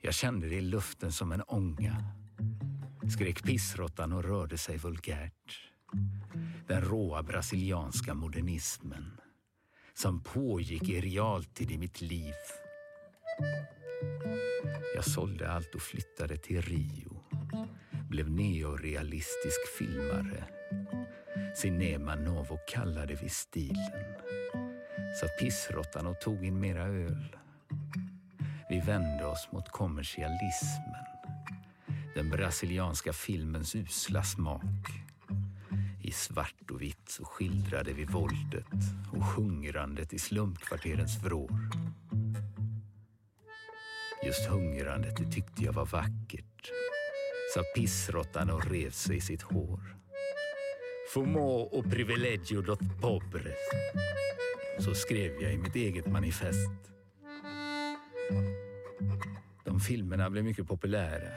Jag 0.00 0.14
kände 0.14 0.48
det 0.48 0.54
i 0.56 0.60
luften 0.60 1.12
som 1.12 1.32
en 1.32 1.42
ånga. 1.42 2.04
Skrek 3.14 3.42
pissråttan 3.42 4.12
och 4.12 4.24
rörde 4.24 4.58
sig 4.58 4.76
vulgärt. 4.76 5.70
Den 6.66 6.80
råa 6.80 7.22
brasilianska 7.22 8.14
modernismen 8.14 9.20
som 9.94 10.22
pågick 10.22 10.88
i 10.88 11.00
realtid 11.00 11.70
i 11.70 11.78
mitt 11.78 12.00
liv. 12.00 12.34
Jag 14.94 15.04
sålde 15.04 15.50
allt 15.50 15.74
och 15.74 15.82
flyttade 15.82 16.36
till 16.36 16.62
Rio. 16.62 17.24
Blev 18.08 18.30
neorealistisk 18.30 19.68
filmare 19.78 20.51
Cinema 21.54 22.14
Novo 22.14 22.58
kallade 22.68 23.14
vi 23.14 23.28
stilen. 23.28 24.14
Sa 25.20 25.26
pissråttan 25.40 26.06
och 26.06 26.20
tog 26.20 26.44
in 26.44 26.60
mera 26.60 26.82
öl. 26.82 27.36
Vi 28.68 28.80
vände 28.80 29.24
oss 29.24 29.48
mot 29.52 29.68
kommersialismen. 29.68 31.06
Den 32.14 32.30
brasilianska 32.30 33.12
filmens 33.12 33.74
usla 33.74 34.22
smak. 34.22 34.86
I 36.02 36.10
svart 36.10 36.70
och 36.70 36.82
vitt 36.82 37.08
så 37.08 37.24
skildrade 37.24 37.92
vi 37.92 38.04
våldet 38.04 38.66
och 39.12 39.24
hungrandet 39.24 40.12
i 40.12 40.18
slumkvarterens 40.18 41.22
vrår. 41.22 41.70
Just 44.24 44.46
hungrandet 44.46 45.16
det 45.16 45.32
tyckte 45.32 45.64
jag 45.64 45.72
var 45.72 45.86
vackert, 45.86 46.70
sa 47.54 47.62
pissråttan 47.74 48.50
och 48.50 48.70
rev 48.70 48.90
sig 48.90 49.16
i 49.16 49.20
sitt 49.20 49.42
hår. 49.42 50.01
Fumo 51.14 51.60
och 51.60 51.90
privilegio 51.90 52.62
dot 52.62 53.00
pobres. 53.00 53.58
Så 54.78 54.94
skrev 54.94 55.42
jag 55.42 55.52
i 55.52 55.56
mitt 55.58 55.76
eget 55.76 56.06
manifest. 56.06 56.70
De 59.64 59.80
filmerna 59.80 60.30
blev 60.30 60.44
mycket 60.44 60.68
populära, 60.68 61.28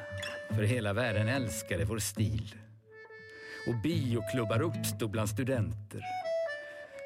för 0.49 0.63
hela 0.63 0.93
världen 0.93 1.27
älskade 1.27 1.85
vår 1.85 1.99
stil. 1.99 2.55
Och 3.67 3.75
bioklubbar 3.83 4.61
uppstod 4.61 5.11
bland 5.11 5.29
studenter 5.29 6.01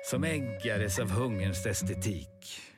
som 0.05 0.23
äggades 0.23 0.99
av 0.99 1.11
hungerns 1.11 1.65
estetik. 1.65 2.68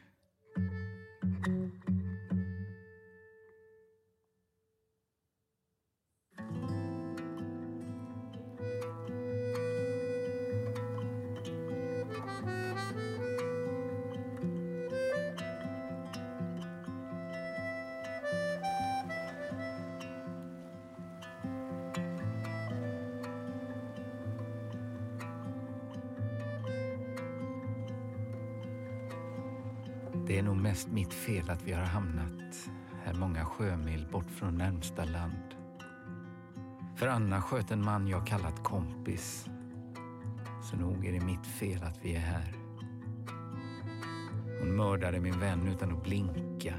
Från 34.41 34.57
närmsta 34.57 35.05
land. 35.05 35.55
För 36.95 37.07
Anna 37.07 37.41
sköt 37.41 37.71
en 37.71 37.85
man 37.85 38.07
jag 38.07 38.27
kallat 38.27 38.63
kompis. 38.63 39.45
Så 40.63 40.77
nog 40.77 41.05
är 41.05 41.11
det 41.11 41.25
mitt 41.25 41.45
fel 41.45 41.83
att 41.83 41.99
vi 42.01 42.15
är 42.15 42.19
här. 42.19 42.55
Hon 44.59 44.75
mördade 44.75 45.19
min 45.19 45.39
vän 45.39 45.67
utan 45.67 45.91
att 45.91 46.03
blinka. 46.03 46.73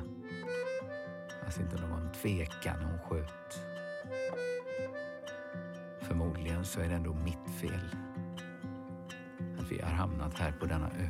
Fanns 1.43 1.59
inte 1.59 1.87
någon 1.87 2.13
tvekan 2.13 2.77
när 2.81 2.91
hon 2.91 2.99
sköt. 2.99 3.61
Förmodligen 6.01 6.65
så 6.65 6.81
är 6.81 6.89
det 6.89 6.95
ändå 6.95 7.15
mitt 7.15 7.51
fel 7.61 7.97
att 9.59 9.73
vi 9.73 9.81
har 9.83 9.91
hamnat 9.91 10.39
här 10.39 10.53
på 10.53 10.67
denna 10.67 10.87
ö. 10.87 11.09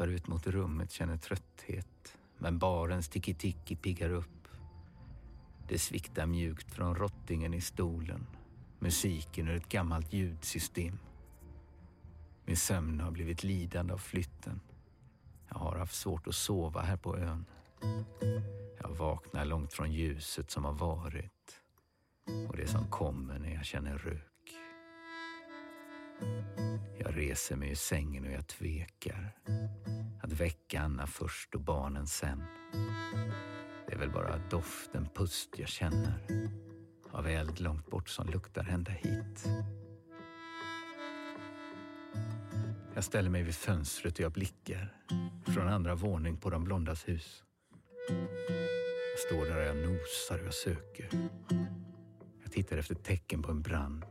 Jag 0.00 0.08
ut 0.08 0.26
mot 0.26 0.46
rummet, 0.46 0.90
känner 0.90 1.16
trötthet. 1.16 2.18
Men 2.38 2.58
barens 2.58 3.08
tiki-tiki 3.08 3.76
piggar 3.76 4.10
upp. 4.10 4.48
Det 5.68 5.78
sviktar 5.78 6.26
mjukt 6.26 6.74
från 6.74 6.94
rottingen 6.94 7.54
i 7.54 7.60
stolen. 7.60 8.26
Musiken 8.78 9.48
ur 9.48 9.56
ett 9.56 9.68
gammalt 9.68 10.12
ljudsystem. 10.12 10.98
Min 12.44 12.56
sömn 12.56 13.00
har 13.00 13.10
blivit 13.10 13.44
lidande 13.44 13.92
av 13.92 13.98
flytten. 13.98 14.60
Jag 15.48 15.58
har 15.58 15.76
haft 15.76 15.94
svårt 15.94 16.26
att 16.26 16.34
sova 16.34 16.80
här 16.80 16.96
på 16.96 17.16
ön. 17.16 17.44
Jag 18.82 18.88
vaknar 18.88 19.44
långt 19.44 19.72
från 19.72 19.92
ljuset 19.92 20.50
som 20.50 20.64
har 20.64 20.72
varit 20.72 21.60
och 22.48 22.56
det 22.56 22.66
som 22.66 22.90
kommer 22.90 23.38
när 23.38 23.54
jag 23.54 23.64
känner 23.64 23.98
rök. 23.98 24.30
Jag 27.04 27.16
reser 27.16 27.56
mig 27.56 27.70
ur 27.70 27.74
sängen 27.74 28.24
och 28.24 28.32
jag 28.32 28.46
tvekar. 28.46 29.36
Att 30.22 30.32
väcka 30.32 30.80
Anna 30.80 31.06
först 31.06 31.54
och 31.54 31.60
barnen 31.60 32.06
sen. 32.06 32.42
Det 33.86 33.94
är 33.94 33.98
väl 33.98 34.10
bara 34.10 34.38
doften 34.50 35.08
pust 35.14 35.58
jag 35.58 35.68
känner. 35.68 36.50
Av 37.10 37.26
eld 37.26 37.60
långt 37.60 37.90
bort 37.90 38.08
som 38.08 38.28
luktar 38.28 38.68
ända 38.70 38.92
hit. 38.92 39.48
Jag 42.94 43.04
ställer 43.04 43.30
mig 43.30 43.42
vid 43.42 43.54
fönstret 43.54 44.14
och 44.14 44.20
jag 44.20 44.32
blickar 44.32 44.96
från 45.54 45.68
andra 45.68 45.94
våning 45.94 46.36
på 46.36 46.50
de 46.50 46.64
blondas 46.64 47.08
hus. 47.08 47.42
Jag 49.10 49.18
står 49.18 49.44
där 49.44 49.56
och 49.56 49.78
jag 49.78 49.90
nosar 49.90 50.38
och 50.38 50.46
jag 50.46 50.54
söker. 50.54 51.08
Jag 52.42 52.52
tittar 52.52 52.76
efter 52.76 52.94
tecken 52.94 53.42
på 53.42 53.50
en 53.50 53.62
brand. 53.62 54.04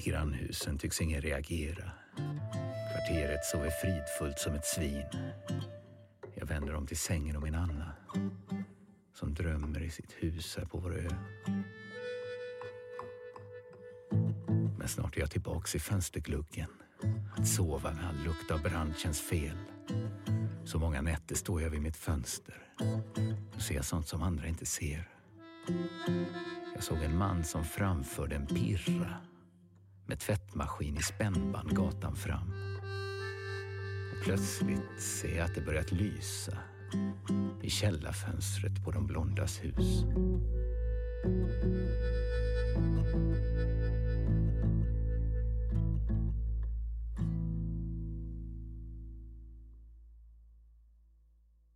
I 0.00 0.02
grannhusen 0.02 0.78
tycks 0.78 1.00
ingen 1.00 1.20
reagera. 1.20 1.90
Kvarteret 2.92 3.44
sover 3.44 3.70
fridfullt 3.70 4.38
som 4.38 4.54
ett 4.54 4.64
svin. 4.64 5.04
Jag 6.34 6.46
vänder 6.46 6.74
om 6.74 6.86
till 6.86 6.96
sängen 6.96 7.36
och 7.36 7.42
min 7.42 7.54
Anna 7.54 7.92
som 9.14 9.34
drömmer 9.34 9.80
i 9.80 9.90
sitt 9.90 10.12
hus 10.18 10.56
här 10.58 10.64
på 10.64 10.78
vår 10.78 10.96
ö. 10.96 11.08
Men 14.78 14.88
snart 14.88 15.16
är 15.16 15.20
jag 15.20 15.30
tillbaks 15.30 15.74
i 15.74 15.78
fönstergluggen. 15.78 16.70
Att 17.36 17.48
sova 17.48 17.92
med 17.92 18.08
all 18.08 18.24
lukt 18.24 18.50
av 18.50 18.62
brand 18.62 18.96
känns 18.96 19.20
fel. 19.20 19.56
Så 20.64 20.78
många 20.78 21.02
nätter 21.02 21.34
står 21.34 21.62
jag 21.62 21.70
vid 21.70 21.82
mitt 21.82 21.96
fönster 21.96 22.62
och 23.54 23.62
ser 23.62 23.82
sånt 23.82 24.08
som 24.08 24.22
andra 24.22 24.46
inte 24.46 24.66
ser. 24.66 25.08
Jag 26.74 26.84
såg 26.84 27.02
en 27.02 27.16
man 27.16 27.44
som 27.44 27.64
framförde 27.64 28.36
en 28.36 28.46
pirra 28.46 29.29
med 30.10 30.18
tvättmaskin 30.18 30.96
i 30.96 31.02
spännband 31.02 31.76
gatan 31.76 32.16
fram. 32.16 32.52
Och 34.12 34.24
plötsligt 34.24 35.02
ser 35.02 35.36
jag 35.36 35.44
att 35.44 35.54
det 35.54 35.60
börjat 35.60 35.92
lysa 35.92 36.58
i 37.62 37.70
källarfönstret 37.70 38.84
på 38.84 38.90
de 38.90 39.06
blondas 39.06 39.64
hus. 39.64 40.04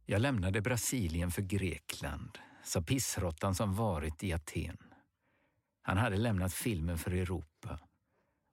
Jag 0.06 0.20
lämnade 0.20 0.60
Brasilien 0.60 1.30
för 1.30 1.42
Grekland, 1.42 2.38
sa 2.64 2.82
pissråttan 2.82 3.54
som 3.54 3.74
varit 3.74 4.24
i 4.24 4.32
Aten. 4.32 4.76
Han 5.82 5.96
hade 5.96 6.16
lämnat 6.16 6.54
filmen 6.54 6.98
för 6.98 7.10
Europa 7.10 7.80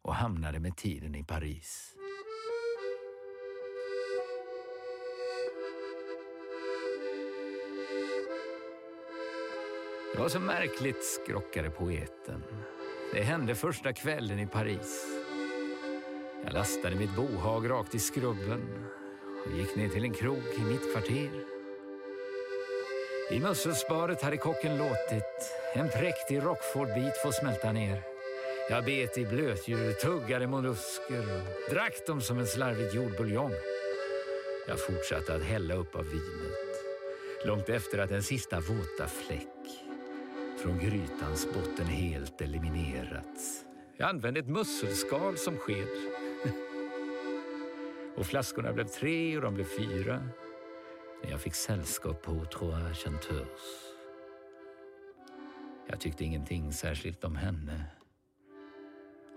och 0.01 0.15
hamnade 0.15 0.59
med 0.59 0.77
tiden 0.77 1.15
i 1.15 1.23
Paris. 1.23 1.95
Det 10.13 10.19
var 10.19 10.29
så 10.29 10.39
märkligt, 10.39 11.03
skrockade 11.03 11.69
poeten. 11.69 12.43
Det 13.13 13.21
hände 13.21 13.55
första 13.55 13.93
kvällen 13.93 14.39
i 14.39 14.47
Paris. 14.47 15.05
Jag 16.43 16.53
lastade 16.53 16.95
mitt 16.95 17.15
bohag 17.15 17.69
rakt 17.69 17.95
i 17.95 17.99
skrubben 17.99 18.85
och 19.45 19.51
gick 19.51 19.75
ner 19.75 19.89
till 19.89 20.03
en 20.03 20.13
krog 20.13 20.43
i 20.57 20.61
mitt 20.61 20.93
kvarter. 20.93 21.31
I 23.31 23.39
musselsparet 23.39 24.21
hade 24.21 24.37
kocken 24.37 24.77
låtit 24.77 25.55
en 25.75 25.89
präktig 25.89 26.43
Rockfordbit 26.43 27.17
få 27.23 27.31
smälta 27.31 27.71
ner. 27.71 28.10
Jag 28.71 28.85
bet 28.85 29.17
i 29.17 29.25
blötdjur, 29.25 29.93
tuggade 29.93 30.47
mollusker 30.47 31.19
och 31.19 31.73
drack 31.73 32.07
dem 32.07 32.21
som 32.21 32.39
en 32.39 32.47
slarvigt 32.47 32.93
gjord 32.93 33.17
buljong. 33.17 33.51
Jag 34.67 34.79
fortsatte 34.79 35.35
att 35.35 35.43
hälla 35.43 35.73
upp 35.73 35.95
av 35.95 36.05
vinet, 36.05 36.85
långt 37.45 37.69
efter 37.69 37.97
att 37.97 38.09
den 38.09 38.23
sista 38.23 38.59
våta 38.59 39.07
fläck 39.07 39.83
från 40.63 40.79
grytans 40.79 41.47
botten 41.53 41.85
helt 41.85 42.41
eliminerats. 42.41 43.65
Jag 43.97 44.09
använde 44.09 44.39
ett 44.39 44.47
musselskal 44.47 45.37
som 45.37 45.57
sked. 45.57 45.87
och 48.15 48.25
flaskorna 48.25 48.73
blev 48.73 48.87
tre 48.87 49.37
och 49.37 49.43
de 49.43 49.53
blev 49.53 49.65
fyra 49.65 50.23
när 51.23 51.31
jag 51.31 51.41
fick 51.41 51.55
sällskap 51.55 52.21
på 52.21 52.45
Trois 52.45 52.97
Chanteurs. 52.97 53.91
Jag 55.87 55.99
tyckte 55.99 56.23
ingenting 56.23 56.73
särskilt 56.73 57.23
om 57.23 57.35
henne. 57.35 57.85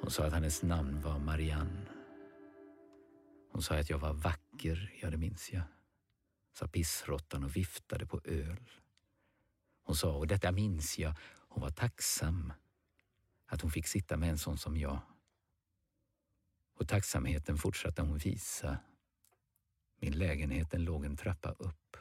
Hon 0.01 0.11
sa 0.11 0.27
att 0.27 0.33
hennes 0.33 0.63
namn 0.63 1.01
var 1.01 1.19
Marianne. 1.19 1.87
Hon 3.53 3.63
sa 3.63 3.79
att 3.79 3.91
jag 3.91 3.99
var 3.99 4.13
vacker, 4.13 4.93
ja 5.03 5.11
det 5.11 5.17
minns 5.17 5.53
jag. 5.53 5.63
Sa 6.53 6.69
pissråttan 6.69 7.45
och 7.45 7.57
viftade 7.57 8.07
på 8.07 8.21
öl. 8.25 8.71
Hon 9.83 9.97
sa, 9.97 10.17
och 10.17 10.27
detta 10.27 10.53
minns 10.53 10.99
jag, 10.99 11.15
hon 11.49 11.63
var 11.63 11.71
tacksam 11.71 12.53
att 13.47 13.61
hon 13.61 13.71
fick 13.71 13.87
sitta 13.87 14.17
med 14.17 14.31
en 14.31 14.39
sån 14.39 14.59
som 14.59 14.77
jag. 14.77 14.99
Och 16.75 16.89
tacksamheten 16.89 17.59
fortsatte 17.59 18.03
hon 18.03 18.19
visa. 18.19 18.79
Min 20.01 20.19
lägenhet 20.19 20.81
låg 20.81 21.05
en 21.05 21.17
trappa 21.17 21.51
upp. 21.51 21.97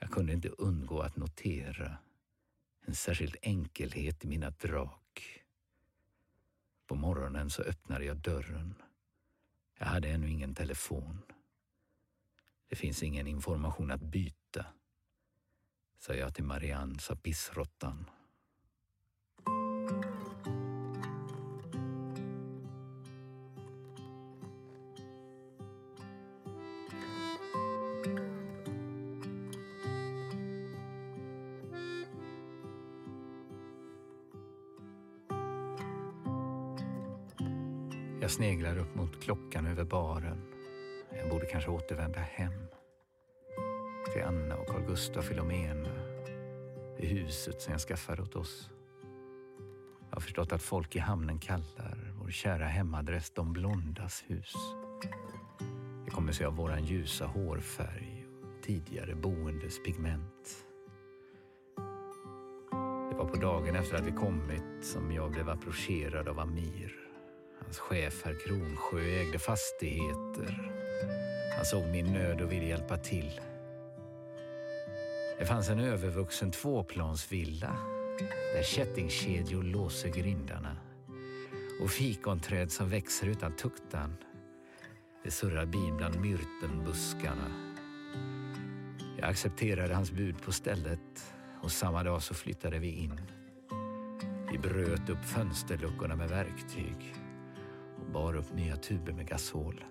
Jag 0.00 0.10
kunde 0.10 0.32
inte 0.32 0.48
undgå 0.48 1.00
att 1.00 1.16
notera 1.16 1.98
en 2.86 2.94
särskild 2.94 3.36
enkelhet 3.42 4.24
i 4.24 4.28
mina 4.28 4.50
drag. 4.50 5.03
På 7.04 7.08
morgonen 7.08 7.50
så 7.50 7.62
öppnade 7.62 8.04
jag 8.04 8.16
dörren. 8.16 8.74
Jag 9.78 9.86
hade 9.86 10.08
ännu 10.08 10.30
ingen 10.30 10.54
telefon. 10.54 11.22
Det 12.68 12.76
finns 12.76 13.02
ingen 13.02 13.26
information 13.26 13.90
att 13.90 14.00
byta 14.00 14.66
sa 15.98 16.14
jag 16.14 16.34
till 16.34 16.44
Marianne, 16.44 16.98
sa 16.98 17.16
pissråttan. 17.16 18.10
Sneglar 38.34 38.78
upp 38.78 38.94
mot 38.94 39.22
klockan 39.22 39.66
över 39.66 39.84
baren. 39.84 40.38
Jag 41.12 41.30
borde 41.30 41.46
kanske 41.46 41.70
återvända 41.70 42.18
hem 42.18 42.66
till 44.12 44.22
Anna 44.22 44.56
och 44.56 44.68
Carl 44.68 44.82
Gustaf 44.86 45.24
Filomena 45.24 45.90
i 46.98 47.06
huset 47.06 47.60
som 47.60 47.72
jag 47.72 47.80
skaffade 47.80 48.22
åt 48.22 48.36
oss. 48.36 48.70
Jag 50.10 50.16
har 50.16 50.20
förstått 50.20 50.52
att 50.52 50.62
folk 50.62 50.96
i 50.96 50.98
hamnen 50.98 51.38
kallar 51.38 52.12
vår 52.22 52.30
kära 52.30 52.64
hemadress 52.64 53.30
De 53.30 53.52
blondas 53.52 54.24
hus. 54.26 54.54
Det 56.04 56.10
kommer 56.10 56.32
sig 56.32 56.46
av 56.46 56.56
våran 56.56 56.84
ljusa 56.84 57.26
hårfärg 57.26 58.26
och 58.42 58.62
tidigare 58.62 59.14
boendes 59.14 59.82
pigment. 59.82 60.66
Det 63.10 63.16
var 63.16 63.28
på 63.28 63.36
dagen 63.36 63.76
efter 63.76 63.96
att 63.96 64.06
vi 64.06 64.12
kommit 64.12 64.84
som 64.84 65.12
jag 65.12 65.30
blev 65.30 65.48
approcherad 65.48 66.28
av 66.28 66.40
Amir. 66.40 67.03
Hans 67.74 67.80
chef 67.80 68.24
herr 68.24 68.34
Kronsjö 68.34 69.00
ägde 69.00 69.38
fastigheter. 69.38 70.72
Han 71.56 71.64
såg 71.64 71.86
min 71.86 72.12
nöd 72.12 72.40
och 72.40 72.52
ville 72.52 72.66
hjälpa 72.66 72.96
till. 72.96 73.40
Det 75.38 75.46
fanns 75.46 75.68
en 75.68 75.78
övervuxen 75.78 76.50
tvåplansvilla 76.50 77.76
där 78.54 78.62
kättingkedjor 78.62 79.62
låser 79.62 80.08
grindarna 80.08 80.76
och 81.82 81.90
fikonträd 81.90 82.72
som 82.72 82.90
växer 82.90 83.26
utan 83.26 83.56
tuktan. 83.56 84.16
Det 85.24 85.30
surrar 85.30 85.66
bin 85.66 85.96
bland 85.96 86.20
myrtenbuskarna. 86.20 87.50
Jag 89.18 89.28
accepterade 89.28 89.94
hans 89.94 90.12
bud 90.12 90.42
på 90.42 90.52
stället 90.52 91.34
och 91.62 91.72
samma 91.72 92.02
dag 92.02 92.22
så 92.22 92.34
flyttade 92.34 92.78
vi 92.78 92.90
in. 92.90 93.20
Vi 94.52 94.58
bröt 94.58 95.10
upp 95.10 95.24
fönsterluckorna 95.24 96.16
med 96.16 96.28
verktyg 96.28 97.14
bar 98.14 98.36
upp 98.36 98.54
nya 98.54 98.76
tuber 98.76 99.12
med 99.12 99.28
gasol. 99.28 99.84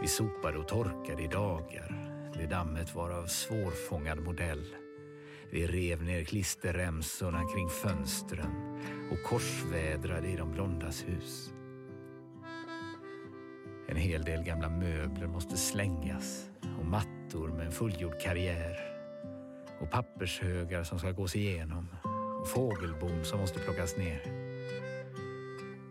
Vi 0.00 0.08
sopade 0.08 0.58
och 0.58 0.68
torkade 0.68 1.22
i 1.22 1.26
dagar. 1.26 2.10
Det 2.34 2.46
dammet 2.46 2.94
var 2.94 3.10
av 3.10 3.26
svårfångad 3.26 4.22
modell. 4.22 4.64
Vi 5.50 5.66
rev 5.66 6.02
ner 6.02 6.24
klisterremsorna 6.24 7.42
kring 7.54 7.68
fönstren 7.68 8.80
och 9.10 9.22
korsvädrade 9.22 10.28
i 10.28 10.36
de 10.36 10.52
blondas 10.52 11.04
hus. 11.08 11.52
En 13.88 13.96
hel 13.96 14.22
del 14.22 14.42
gamla 14.42 14.68
möbler 14.68 15.26
måste 15.26 15.56
slängas 15.56 16.50
och 16.78 16.86
mattor 16.86 17.48
med 17.48 17.66
en 17.66 17.72
fullgjord 17.72 18.20
karriär 18.20 18.76
och 19.80 19.90
pappershögar 19.90 20.82
som 20.82 20.98
ska 20.98 21.10
gås 21.10 21.36
igenom 21.36 21.88
och 22.40 22.48
fågelbon 22.48 23.24
som 23.24 23.40
måste 23.40 23.58
plockas 23.58 23.96
ner. 23.96 24.44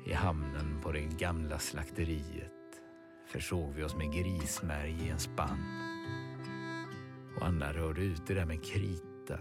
I 0.05 0.13
hamnen 0.13 0.42
på 0.93 0.99
det 0.99 1.19
gamla 1.19 1.59
slakteriet 1.59 2.81
försåg 3.25 3.73
vi 3.75 3.83
oss 3.83 3.95
med 3.95 4.13
grismärg 4.13 4.91
i 5.05 5.09
en 5.09 5.19
spann. 5.19 5.63
Och 7.35 7.45
Anna 7.45 7.73
rörde 7.73 8.01
ut 8.01 8.27
det 8.27 8.33
där 8.33 8.45
med 8.45 8.65
krita 8.65 9.37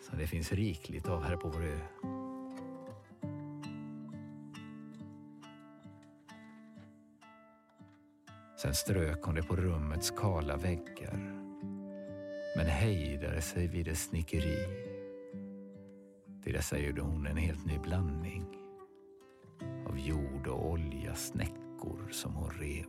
som 0.00 0.18
det 0.18 0.26
finns 0.26 0.52
rikligt 0.52 1.08
av 1.08 1.22
här 1.22 1.36
på 1.36 1.48
vår 1.48 1.64
ö. 1.64 1.78
Sen 8.62 8.74
strök 8.74 9.22
hon 9.22 9.34
det 9.34 9.42
på 9.42 9.56
rummets 9.56 10.10
kala 10.10 10.56
väggar 10.56 11.42
men 12.56 12.66
hejdade 12.66 13.42
sig 13.42 13.68
vid 13.68 13.86
dess 13.86 14.02
snickeri. 14.02 14.66
Till 16.44 16.52
dessa 16.52 16.78
gjorde 16.78 17.02
hon 17.02 17.26
en 17.26 17.36
helt 17.36 17.66
ny 17.66 17.78
blandning 17.78 18.59
av 19.90 19.98
jord 19.98 20.46
och 20.46 20.70
olja, 20.70 21.14
snäckor 21.14 22.08
som 22.10 22.34
hon 22.34 22.50
rev. 22.50 22.86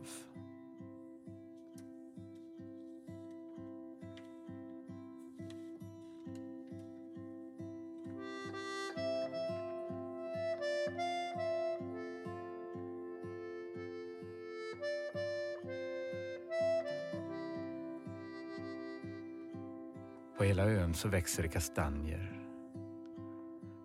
På 20.38 20.44
hela 20.44 20.64
ön 20.64 20.94
så 20.94 21.08
växer 21.08 21.42
det 21.42 21.48
kastanjer. 21.48 22.40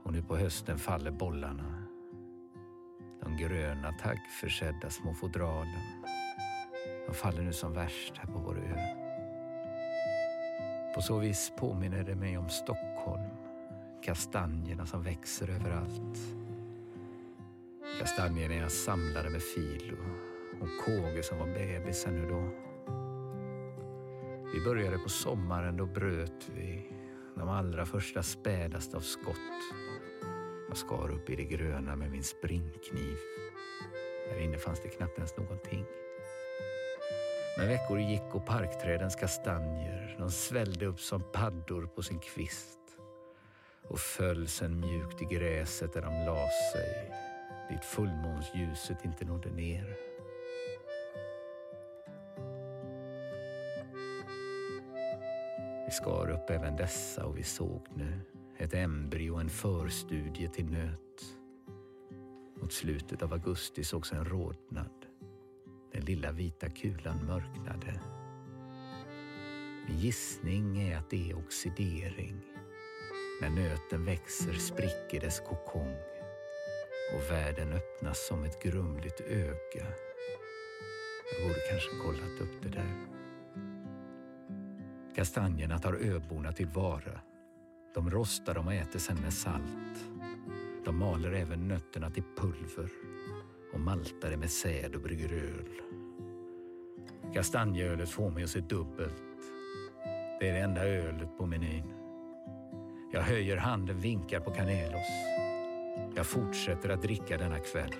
Och 0.03 0.13
nu 0.13 0.23
på 0.23 0.37
hösten 0.37 0.79
faller 0.79 1.11
bollarna. 1.11 1.86
De 3.37 3.43
gröna 3.43 3.91
taggförsedda 3.91 4.89
små 4.89 5.13
fodralen. 5.13 6.03
De 7.07 7.13
faller 7.13 7.41
nu 7.41 7.53
som 7.53 7.73
värst 7.73 8.17
här 8.17 8.33
på 8.33 8.39
vår 8.39 8.59
ö. 8.59 8.77
På 10.95 11.01
så 11.01 11.19
vis 11.19 11.51
påminner 11.57 12.03
det 12.03 12.15
mig 12.15 12.37
om 12.37 12.49
Stockholm. 12.49 13.29
Kastanjerna 14.03 14.85
som 14.85 15.03
växer 15.03 15.49
överallt. 15.49 16.17
Kastanjerna 17.99 18.55
jag 18.55 18.71
samlade 18.71 19.29
med 19.29 19.41
Filo 19.41 19.97
och 20.61 20.85
Kåge 20.85 21.23
som 21.23 21.39
var 21.39 21.47
bebis 21.47 22.05
ännu 22.05 22.29
då. 22.29 22.49
Vi 24.53 24.61
började 24.65 24.97
på 24.97 25.09
sommaren, 25.09 25.77
då 25.77 25.85
bröt 25.85 26.49
vi 26.55 26.91
de 27.35 27.49
allra 27.49 27.85
första 27.85 28.23
spädaste 28.23 28.97
av 28.97 29.01
skott 29.01 29.37
och 30.77 30.81
skar 30.81 31.11
upp 31.11 31.29
i 31.29 31.35
det 31.35 31.43
gröna 31.43 31.95
med 31.95 32.11
min 32.11 32.23
springkniv. 32.23 33.17
Där 34.29 34.39
inne 34.39 34.57
fanns 34.57 34.81
det 34.81 34.89
knappt 34.89 35.17
ens 35.17 35.37
någonting. 35.37 35.85
Men 37.57 37.67
veckor 37.67 37.99
gick 37.99 38.35
och 38.35 38.45
parkträdens 38.45 39.15
kastanjer, 39.15 40.15
de 40.19 40.31
svällde 40.31 40.85
upp 40.85 40.99
som 40.99 41.23
paddor 41.33 41.89
på 41.95 42.03
sin 42.03 42.19
kvist 42.19 42.79
och 43.87 43.99
föll 43.99 44.47
sen 44.47 44.79
mjukt 44.79 45.21
i 45.21 45.25
gräset 45.25 45.93
där 45.93 46.01
de 46.01 46.25
la 46.25 46.47
sig, 46.73 47.11
dit 47.69 47.85
fullmånsljuset 47.85 49.05
inte 49.05 49.25
nådde 49.25 49.49
ner. 49.49 49.95
Vi 55.85 55.91
skar 55.91 56.31
upp 56.31 56.49
även 56.49 56.75
dessa 56.75 57.25
och 57.25 57.37
vi 57.37 57.43
såg 57.43 57.87
nu 57.95 58.36
ett 58.57 58.73
embryo, 58.73 59.35
en 59.35 59.49
förstudie 59.49 60.47
till 60.47 60.65
nöt. 60.65 61.37
Mot 62.61 62.73
slutet 62.73 63.21
av 63.21 63.33
augusti 63.33 63.83
sågs 63.83 64.11
en 64.11 64.25
rodnad. 64.25 65.05
Den 65.93 66.05
lilla 66.05 66.31
vita 66.31 66.69
kulan 66.69 67.25
mörknade. 67.25 68.01
Min 69.87 69.97
gissning 69.97 70.77
är 70.77 70.97
att 70.97 71.09
det 71.09 71.29
är 71.29 71.37
oxidering. 71.37 72.41
När 73.41 73.49
nöten 73.49 74.05
växer 74.05 74.53
spricker 74.53 75.19
dess 75.21 75.39
kokong 75.39 75.95
och 77.15 77.31
världen 77.31 77.73
öppnas 77.73 78.27
som 78.27 78.43
ett 78.43 78.63
grumligt 78.63 79.21
öga. 79.21 79.87
Jag 81.31 81.47
borde 81.47 81.59
kanske 81.69 81.97
kollat 82.03 82.41
upp 82.41 82.61
det 82.63 82.69
där. 82.69 83.07
Kastanjerna 85.15 85.79
tar 85.79 85.93
öborna 85.93 86.51
tillvara. 86.51 87.21
De 87.97 88.09
rostar 88.09 88.53
dem 88.53 88.67
och 88.67 88.73
äter 88.73 88.99
sen 88.99 89.17
med 89.21 89.33
salt. 89.33 90.09
De 90.85 90.97
maler 90.97 91.31
även 91.31 91.67
nötterna 91.67 92.09
till 92.09 92.23
pulver 92.35 92.89
och 93.73 93.79
maltar 93.79 94.29
det 94.29 94.37
med 94.37 94.49
säd 94.49 94.95
och 94.95 95.01
brygger 95.01 95.33
öl. 95.33 95.69
Kastanjeölet 97.33 98.09
får 98.09 98.29
mig 98.29 98.43
att 98.43 98.49
se 98.49 98.59
dubbelt. 98.59 99.23
Det 100.39 100.49
är 100.49 100.53
det 100.53 100.59
enda 100.59 100.87
ölet 100.87 101.37
på 101.37 101.45
menyn. 101.45 101.93
Jag 103.13 103.21
höjer 103.21 103.57
handen, 103.57 103.99
vinkar 103.99 104.39
på 104.39 104.51
Canelos. 104.51 105.07
Jag 106.15 106.25
fortsätter 106.25 106.89
att 106.89 107.01
dricka 107.01 107.37
denna 107.37 107.59
kväll. 107.59 107.93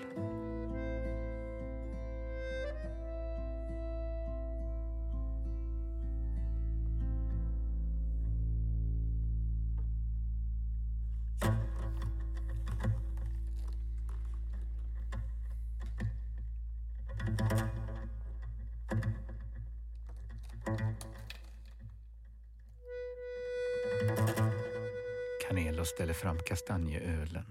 Kastanjeölen. 26.48 27.44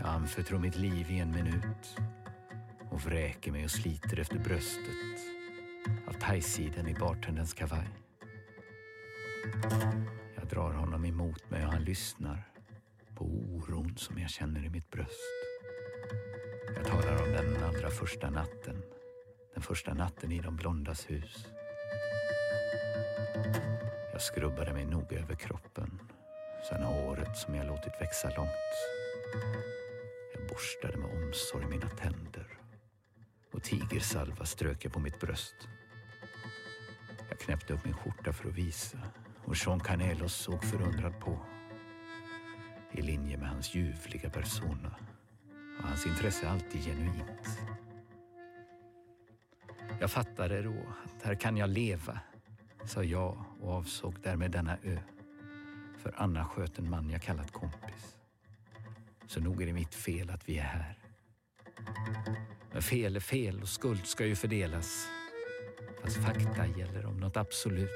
Jag 0.00 0.08
anförtror 0.08 0.58
mitt 0.58 0.76
liv 0.76 1.10
i 1.10 1.18
en 1.18 1.30
minut 1.30 1.96
och 2.90 3.00
vräker 3.00 3.52
mig 3.52 3.64
och 3.64 3.70
sliter 3.70 4.20
efter 4.20 4.38
bröstet 4.38 5.18
av 6.06 6.12
thaisidan 6.12 6.88
i 6.88 6.94
bartenderns 6.94 7.54
kavaj. 7.54 7.88
Jag 10.34 10.46
drar 10.46 10.72
honom 10.72 11.04
emot 11.04 11.50
mig 11.50 11.66
och 11.66 11.72
han 11.72 11.84
lyssnar 11.84 12.48
på 13.14 13.24
oron 13.24 13.96
som 13.96 14.18
jag 14.18 14.30
känner 14.30 14.64
i 14.64 14.70
mitt 14.70 14.90
bröst. 14.90 15.20
Jag 16.76 16.86
talar 16.86 17.22
om 17.22 17.32
den 17.32 17.64
allra 17.64 17.90
första 17.90 18.30
natten. 18.30 18.82
Den 19.54 19.62
första 19.62 19.94
natten 19.94 20.32
i 20.32 20.40
de 20.40 20.56
blondas 20.56 21.10
hus. 21.10 21.46
Jag 24.12 24.22
skrubbade 24.22 24.72
mig 24.72 24.84
noga 24.84 25.18
över 25.18 25.34
kroppen 25.34 26.00
sen 26.68 26.82
håret 26.82 27.36
som 27.36 27.54
jag 27.54 27.66
låtit 27.66 28.00
växa 28.00 28.28
långt. 28.36 28.72
Jag 30.34 30.48
borstade 30.48 30.96
med 30.96 31.10
omsorg 31.10 31.66
mina 31.66 31.88
tänder 31.88 32.46
och 33.52 33.62
tigersalva 33.62 34.44
strök 34.44 34.84
jag 34.84 34.92
på 34.92 35.00
mitt 35.00 35.20
bröst. 35.20 35.68
Jag 37.28 37.38
knäppte 37.38 37.72
upp 37.72 37.84
min 37.84 37.94
skjorta 37.94 38.32
för 38.32 38.48
att 38.48 38.54
visa 38.54 38.98
och 39.44 39.54
Jean 39.56 39.80
Canelos 39.80 40.34
såg 40.34 40.64
förundrad 40.64 41.20
på. 41.20 41.38
i 42.92 43.02
linje 43.02 43.36
med 43.36 43.48
hans 43.48 43.74
ljuvliga 43.74 44.30
persona 44.30 44.94
och 45.78 45.88
hans 45.88 46.06
intresse 46.06 46.48
alltid 46.48 46.84
genuint. 46.84 47.60
Jag 50.00 50.10
fattade 50.10 50.62
då 50.62 50.74
att 51.04 51.22
här 51.22 51.34
kan 51.34 51.56
jag 51.56 51.70
leva, 51.70 52.20
sa 52.84 53.04
jag 53.04 53.44
och 53.60 53.72
avsåg 53.72 54.16
därmed 54.22 54.50
denna 54.50 54.78
ö. 54.82 54.98
För 56.02 56.14
Anna 56.16 56.44
sköt 56.44 56.78
en 56.78 56.90
man 56.90 57.10
jag 57.10 57.22
kallat 57.22 57.52
kompis. 57.52 58.18
Så 59.26 59.40
nog 59.40 59.62
är 59.62 59.66
det 59.66 59.72
mitt 59.72 59.94
fel 59.94 60.30
att 60.30 60.48
vi 60.48 60.58
är 60.58 60.62
här. 60.62 60.98
Men 62.72 62.82
fel 62.82 63.16
är 63.16 63.20
fel 63.20 63.62
och 63.62 63.68
skuld 63.68 64.06
ska 64.06 64.26
ju 64.26 64.36
fördelas. 64.36 65.08
Fast 66.02 66.16
fakta 66.16 66.66
gäller 66.66 67.06
om 67.06 67.20
något 67.20 67.36
absolut. 67.36 67.90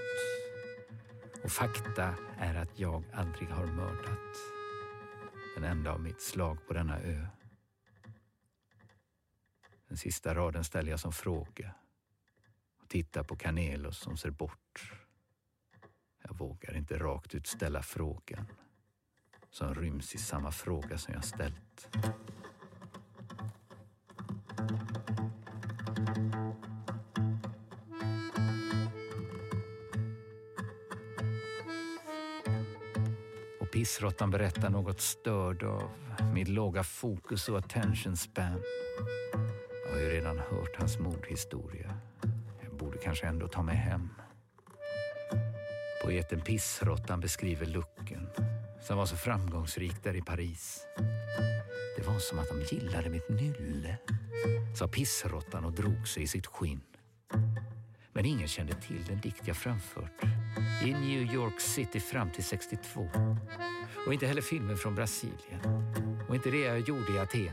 Och 1.45 1.51
fakta 1.51 2.15
är 2.39 2.55
att 2.55 2.79
jag 2.79 3.05
aldrig 3.13 3.49
har 3.49 3.67
mördat. 3.67 4.37
Den 5.55 5.65
enda 5.65 5.93
av 5.93 6.01
mitt 6.01 6.21
slag 6.21 6.59
på 6.67 6.75
denna 6.75 7.01
ö. 7.01 7.27
Den 9.89 9.97
sista 9.97 10.35
raden 10.35 10.65
ställer 10.65 10.91
jag 10.91 11.01
som 11.01 11.13
fråga 11.13 11.75
och 12.83 12.89
tittar 12.89 13.23
på 13.23 13.37
Canelos 13.37 13.99
som 13.99 14.17
ser 14.17 14.31
bort. 14.31 14.93
Jag 16.29 16.39
vågar 16.39 16.77
inte 16.77 16.99
rakt 16.99 17.35
ut 17.35 17.47
ställa 17.47 17.83
frågan 17.83 18.47
som 19.51 19.75
ryms 19.75 20.15
i 20.15 20.19
samma 20.19 20.53
fråga 20.53 20.99
som 20.99 21.15
jag 21.15 21.25
ställt. 21.25 21.89
Och 33.61 33.71
pissråttan 33.73 34.31
berättar 34.31 34.71
något 34.71 35.01
störd 35.01 35.63
av 35.63 35.91
mitt 36.35 36.49
låga 36.49 36.85
fokus 36.85 37.49
och 37.49 37.59
attention 37.59 38.17
span. 38.17 38.63
Jag 39.85 39.93
har 39.93 40.01
ju 40.01 40.11
redan 40.11 40.39
hört 40.39 40.77
hans 40.79 40.99
mordhistoria. 40.99 42.01
Jag 42.63 42.77
borde 42.77 42.99
kanske 42.99 43.27
ändå 43.27 43.49
ta 43.49 43.63
mig 43.63 43.77
hem. 43.77 44.09
Poeten 46.07 46.41
Pissråttan 46.41 47.21
beskriver 47.21 47.67
looken 47.67 48.29
som 48.81 48.99
var 48.99 49.07
så 49.07 49.17
framgångsrik 49.17 50.03
där 50.03 50.17
i 50.17 50.23
Paris. 50.23 50.87
Det 51.97 52.07
var 52.07 52.19
som 52.19 52.39
att 52.39 52.49
de 52.49 52.77
gillade 52.77 53.11
mitt 53.11 53.29
nylle, 53.29 53.99
sa 54.79 54.89
pissråttan 54.89 55.65
och 55.65 55.73
drog 55.73 56.09
sig 56.09 56.23
i 56.23 56.27
sitt 56.27 56.47
skinn. 56.47 56.81
Men 58.13 58.25
ingen 58.25 58.49
kände 58.49 58.75
till 58.75 59.05
den 59.05 59.21
dikt 59.21 59.47
jag 59.47 59.57
framfört 59.57 60.25
i 60.85 60.93
New 60.93 61.35
York 61.35 61.61
City 61.61 62.01
fram 62.01 62.31
till 62.31 62.45
62. 62.45 63.09
Och 64.07 64.13
inte 64.13 64.27
heller 64.27 64.43
filmen 64.43 64.77
från 64.77 64.95
Brasilien. 64.95 65.61
Och 66.29 66.35
inte 66.35 66.51
det 66.51 66.61
jag 66.61 66.81
gjorde 66.89 67.13
i 67.13 67.19
Aten. 67.19 67.53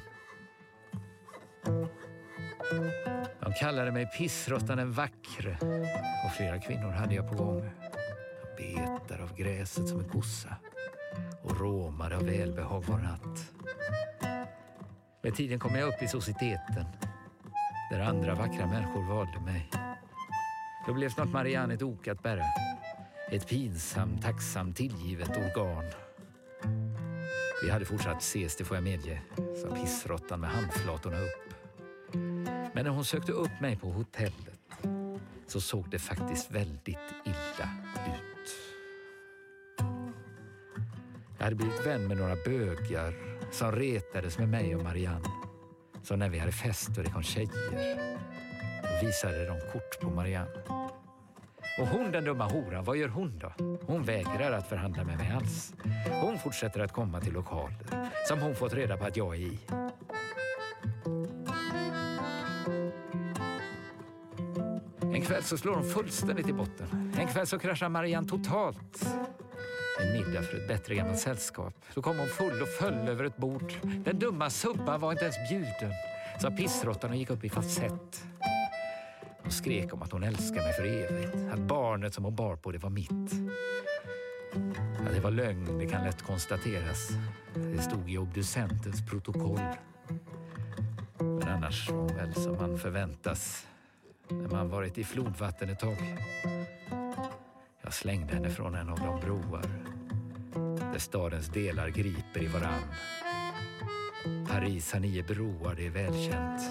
De 3.40 3.54
kallade 3.60 3.92
mig 3.92 4.06
pissråttan 4.18 4.78
den 4.78 4.92
vackre 4.92 5.58
och 6.26 6.32
flera 6.38 6.60
kvinnor 6.60 6.92
hade 6.92 7.16
jag 7.16 7.30
på 7.30 7.36
gång. 7.36 7.83
Betar 8.76 9.24
av 9.24 9.36
gräset 9.36 9.88
som 9.88 10.00
en 10.00 10.10
kossa 10.10 10.56
och 11.44 11.60
råmade 11.60 12.18
av 12.18 12.24
välbehag 12.24 12.84
var 12.88 12.98
natt. 12.98 13.52
Med 15.22 15.36
tiden 15.36 15.60
kom 15.60 15.76
jag 15.76 15.88
upp 15.88 16.02
i 16.02 16.08
societeten 16.08 16.86
där 17.92 18.00
andra 18.00 18.36
vackra 18.36 18.68
människor 18.68 19.04
valde 19.04 19.40
mig. 19.46 19.70
Då 20.88 20.94
blev 20.94 21.10
snart 21.10 21.30
Marianne 21.30 21.74
ett 21.74 21.82
ok 21.82 22.08
att 22.08 22.24
bära. 22.24 22.44
Ett 23.32 23.48
pinsamt, 23.48 24.22
tacksamt, 24.22 24.78
tillgivet 24.78 25.38
organ. 25.38 25.84
Vi 27.64 27.72
hade 27.72 27.86
fortsatt 27.86 28.22
ses, 28.22 28.56
det 28.56 28.64
får 28.64 28.78
jag 28.78 28.84
medge, 28.84 29.22
sa 29.36 29.76
pissråttan 29.76 30.40
med 30.40 30.50
handflatorna 30.50 31.20
upp. 31.20 31.54
Men 32.74 32.86
när 32.86 32.90
hon 32.90 33.06
sökte 33.06 33.32
upp 33.32 33.62
mig 33.62 33.78
på 33.78 33.92
hotellet 33.92 34.60
så 35.48 35.62
såg 35.62 35.90
det 35.90 36.00
faktiskt 36.00 36.52
väldigt 36.52 36.98
illa 37.26 37.83
Jag 41.44 41.46
hade 41.46 41.56
blivit 41.56 41.86
vän 41.86 42.08
med 42.08 42.18
några 42.18 42.36
bögar 42.36 43.14
som 43.52 43.72
retades 43.72 44.38
med 44.38 44.50
mig 44.50 44.76
och 44.76 44.84
Marianne. 44.84 45.26
Så 46.04 46.16
när 46.16 46.30
vi 46.30 46.40
hade 46.40 46.52
fest 46.52 46.98
och 46.98 47.04
det 47.04 47.10
kom 47.10 47.24
tjejer 47.24 48.18
visade 49.02 49.46
de 49.46 49.60
kort 49.72 50.00
på 50.02 50.10
Marianne. 50.10 50.52
Och 51.80 51.88
hon 51.88 52.12
den 52.12 52.24
dumma 52.24 52.48
horan, 52.48 52.84
vad 52.84 52.98
gör 52.98 53.08
hon 53.08 53.40
då? 53.40 53.78
Hon 53.86 54.04
vägrar 54.04 54.52
att 54.52 54.70
förhandla 54.70 55.04
med 55.04 55.18
mig 55.18 55.32
alls. 55.32 55.74
Hon 56.22 56.40
fortsätter 56.40 56.80
att 56.80 56.92
komma 56.92 57.22
till 57.22 57.34
lokaler 57.34 58.12
som 58.28 58.40
hon 58.40 58.56
fått 58.56 58.74
reda 58.74 58.98
på 58.98 59.06
att 59.06 59.18
jag 59.18 59.36
är 59.36 59.40
i. 59.40 59.60
En 65.02 65.22
kväll 65.22 65.44
så 65.44 65.58
slår 65.58 65.74
hon 65.74 65.90
fullständigt 65.90 66.50
i 66.50 66.54
botten. 66.54 67.14
En 67.20 67.28
kväll 67.28 67.48
så 67.48 67.60
kraschar 67.60 67.90
Marianne 67.90 68.28
totalt. 68.28 69.06
En 70.00 70.14
middag 70.14 70.44
för 70.44 70.58
ett 70.58 70.68
bättre 70.68 70.96
gammalt 70.96 71.20
sällskap. 71.20 71.74
Då 71.94 72.02
kom 72.02 72.20
hon 72.20 72.28
full 72.28 72.62
och 72.62 72.68
föll 72.68 73.08
över 73.08 73.24
ett 73.24 73.38
bord. 73.38 73.74
Den 73.82 74.20
dumma 74.20 74.50
subban 74.50 75.00
var 75.00 75.12
inte 75.12 75.24
ens 75.24 75.50
bjuden, 75.50 75.92
sa 76.42 76.52
pissråttan 76.52 77.10
och 77.10 77.16
gick 77.16 77.30
upp 77.30 77.44
i 77.44 77.50
falsett. 77.50 78.24
Hon 79.44 79.52
skrek 79.52 79.94
om 79.94 80.02
att 80.02 80.12
hon 80.12 80.24
älskade 80.24 80.62
mig 80.62 80.74
för 80.74 80.86
evigt, 80.86 81.36
att 81.54 81.60
barnet 81.60 82.14
som 82.14 82.24
hon 82.24 82.36
bar 82.36 82.56
på 82.56 82.72
det 82.72 82.78
var 82.78 82.90
mitt. 82.90 83.32
Ja, 85.06 85.12
det 85.14 85.20
var 85.20 85.32
lögn, 85.32 85.80
det 85.80 85.86
kan 85.86 86.04
lätt 86.04 86.22
konstateras. 86.22 87.10
Det 87.54 87.82
stod 87.82 88.12
i 88.12 88.18
obducentens 88.18 89.10
protokoll. 89.10 89.60
Men 91.18 91.48
annars 91.48 91.90
var 91.90 91.98
hon 91.98 92.16
väl 92.16 92.34
som 92.34 92.56
man 92.56 92.80
förväntas 92.80 93.68
när 94.28 94.50
man 94.50 94.70
varit 94.70 94.98
i 94.98 95.04
flodvatten 95.04 95.70
ett 95.70 95.80
tag. 95.80 95.98
Jag 97.84 97.94
slängde 97.94 98.34
henne 98.34 98.50
från 98.50 98.76
en 98.76 98.90
av 98.90 99.00
de 99.00 99.20
broar 99.20 99.66
där 100.92 101.00
stadens 101.00 101.48
delar 101.48 101.90
griper 101.90 102.44
i 102.44 102.48
varann. 102.48 102.84
Paris 104.48 104.94
har 104.94 105.00
nio 105.00 105.24
broar, 105.24 105.76
det 105.76 105.86
är 105.86 105.90
välkänt. 105.90 106.62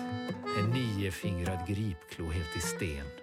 En 0.58 0.70
niofingrad 0.70 1.68
gripklo 1.68 2.30
helt 2.30 2.56
i 2.56 2.60
sten. 2.60 3.21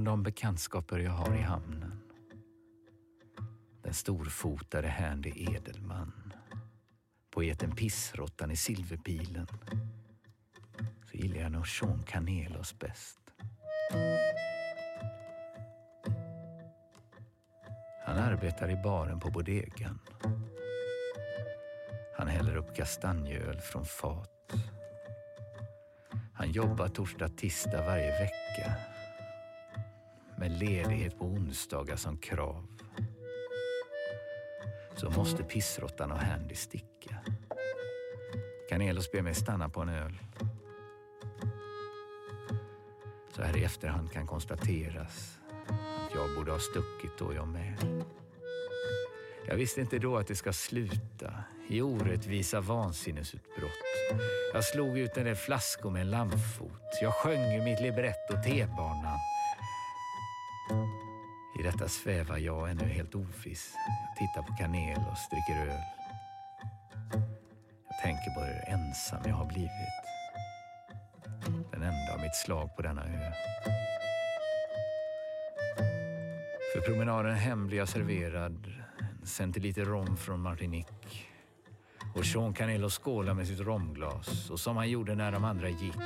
Bland 0.00 0.18
de 0.18 0.22
bekantskaper 0.22 0.98
jag 0.98 1.10
har 1.10 1.34
i 1.34 1.40
hamnen 1.40 2.00
den 3.82 3.94
storfotade 3.94 4.88
Handy 4.88 5.32
Edelman, 5.36 6.32
poeten 7.30 7.76
Pissråttan 7.76 8.50
i 8.50 8.56
Silverpilen, 8.56 9.46
så 11.10 11.16
gillar 11.16 11.40
jag 11.40 11.52
nog 11.52 11.68
Sean 11.68 12.02
Canelos 12.02 12.78
bäst. 12.78 13.20
Han 18.04 18.18
arbetar 18.18 18.70
i 18.70 18.76
baren 18.76 19.20
på 19.20 19.30
bodegan. 19.30 19.98
Han 22.16 22.28
häller 22.28 22.56
upp 22.56 22.76
kastanjöl 22.76 23.60
från 23.60 23.84
fat. 23.84 24.52
Han 26.34 26.52
jobbar 26.52 26.88
torsdag, 26.88 27.28
tisdag 27.28 27.86
varje 27.86 28.10
vecka 28.10 28.74
med 30.40 30.58
ledighet 30.58 31.18
på 31.18 31.24
onsdagar 31.24 31.96
som 31.96 32.16
krav 32.16 32.66
så 34.96 35.10
måste 35.10 35.42
pissråttan 35.42 36.12
och 36.12 36.18
Handy 36.18 36.54
sticka. 36.54 37.16
Canelos 38.68 39.12
ber 39.12 39.22
mig 39.22 39.34
stanna 39.34 39.68
på 39.68 39.80
en 39.80 39.88
öl. 39.88 40.18
Så 43.36 43.42
här 43.42 43.56
i 43.56 43.64
efterhand 43.64 44.12
kan 44.12 44.26
konstateras 44.26 45.38
att 45.66 46.14
jag 46.14 46.36
borde 46.36 46.52
ha 46.52 46.58
stuckit 46.58 47.18
då 47.18 47.34
jag 47.34 47.48
med. 47.48 48.04
Jag 49.46 49.56
visste 49.56 49.80
inte 49.80 49.98
då 49.98 50.16
att 50.16 50.26
det 50.26 50.36
ska 50.36 50.52
sluta 50.52 51.34
i 51.68 51.82
orättvisa 51.82 52.60
vansinnesutbrott. 52.60 53.70
Jag 54.54 54.64
slog 54.64 54.98
ut 54.98 55.16
en 55.16 55.24
del 55.24 55.36
flaskor 55.36 55.90
med 55.90 56.02
en 56.02 56.10
lammfot. 56.10 56.98
Jag 57.02 57.14
sjöng 57.14 57.54
ur 57.54 57.64
mitt 57.64 57.80
libretto 57.80 58.42
T-banan. 58.44 59.18
I 61.58 61.62
detta 61.62 61.88
svävar 61.88 62.38
jag 62.38 62.70
ännu 62.70 62.84
helt 62.84 63.14
oviss. 63.14 63.74
Jag 64.08 64.16
tittar 64.16 64.42
på 64.42 64.56
kanel 64.56 64.98
och 64.98 65.16
dricker 65.30 65.72
öl. 65.72 65.82
Jag 67.88 68.02
tänker 68.02 68.30
på 68.34 68.40
hur 68.40 68.74
ensam 68.74 69.22
jag 69.24 69.34
har 69.34 69.46
blivit. 69.46 69.70
Den 71.70 71.82
enda 71.82 72.14
av 72.14 72.20
mitt 72.20 72.34
slag 72.34 72.76
på 72.76 72.82
denna 72.82 73.04
ö. 73.04 73.32
För 76.74 76.80
promenaden 76.80 77.34
hem 77.34 77.66
blir 77.66 77.78
jag 77.78 77.88
serverad 77.88 78.72
en 79.20 79.26
centiliter 79.26 79.84
rom 79.84 80.16
från 80.16 80.40
Martinique. 80.40 81.18
Och 82.14 82.26
Sean 82.26 82.54
Canelo 82.54 82.90
skålar 82.90 83.34
med 83.34 83.46
sitt 83.46 83.60
romglas 83.60 84.50
och 84.50 84.60
som 84.60 84.76
han 84.76 84.90
gjorde 84.90 85.14
när 85.14 85.32
de 85.32 85.44
andra 85.44 85.68
gick. 85.68 85.96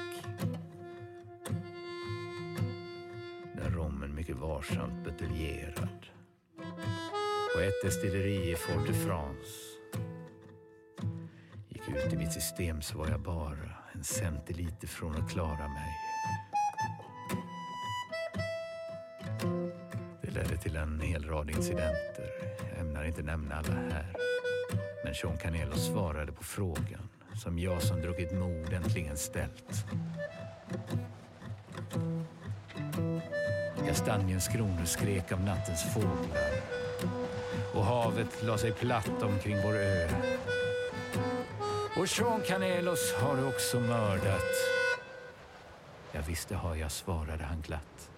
Sparsamt 4.64 4.92
varsamt 4.92 5.04
buteljerad. 5.04 6.06
På 7.54 7.60
ett 7.60 7.82
destilleri 7.82 8.50
i 8.50 8.56
Fort-de-France. 8.56 9.50
Gick 11.68 11.88
ut 11.88 12.12
i 12.12 12.16
mitt 12.16 12.32
system 12.32 12.82
så 12.82 12.98
var 12.98 13.08
jag 13.08 13.20
bara 13.20 13.76
en 13.92 14.04
centiliter 14.04 14.88
från 14.88 15.22
att 15.22 15.30
klara 15.30 15.68
mig. 15.68 15.92
Det 20.22 20.30
ledde 20.30 20.56
till 20.56 20.76
en 20.76 21.00
hel 21.00 21.24
rad 21.24 21.50
incidenter. 21.50 22.30
Jag 22.70 22.80
ämnar 22.80 23.04
inte 23.04 23.22
nämna 23.22 23.54
alla 23.54 23.74
här. 23.74 24.16
Men 25.04 25.14
Sean 25.14 25.38
Canelo 25.38 25.76
svarade 25.76 26.32
på 26.32 26.44
frågan 26.44 27.08
som 27.42 27.58
jag 27.58 27.82
som 27.82 28.00
druckit 28.00 28.32
mod 28.32 28.72
äntligen 28.72 29.16
ställt. 29.16 29.86
Kastanjens 33.94 34.48
kronor 34.48 34.84
skrek 34.84 35.32
av 35.32 35.40
nattens 35.40 35.82
fåglar 35.82 36.50
och 37.74 37.84
havet 37.84 38.42
la 38.42 38.58
sig 38.58 38.72
platt 38.72 39.22
omkring 39.22 39.56
vår 39.64 39.76
ö. 39.76 40.08
Och 41.96 42.08
Sean 42.08 42.40
Canelos 42.48 43.12
har 43.12 43.36
du 43.36 43.46
också 43.46 43.80
mördat. 43.80 44.54
Ja, 46.12 46.20
visst 46.26 46.48
det 46.48 46.54
har 46.54 46.74
jag, 46.74 46.90
svarade 46.90 47.44
han 47.44 47.60
glatt. 47.60 48.10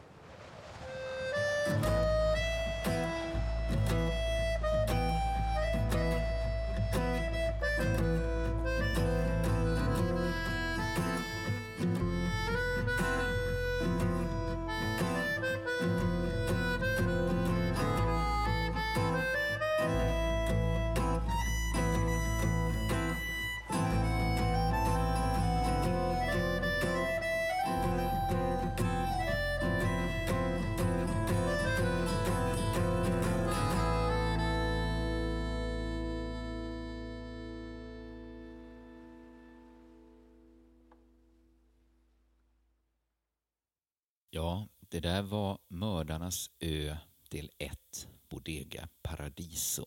Ja, 44.36 44.68
det 44.80 45.00
där 45.00 45.22
var 45.22 45.58
Mördarnas 45.68 46.50
ö 46.60 46.96
del 47.30 47.50
1, 47.58 48.08
Bodega 48.28 48.88
Paradiso. 49.02 49.84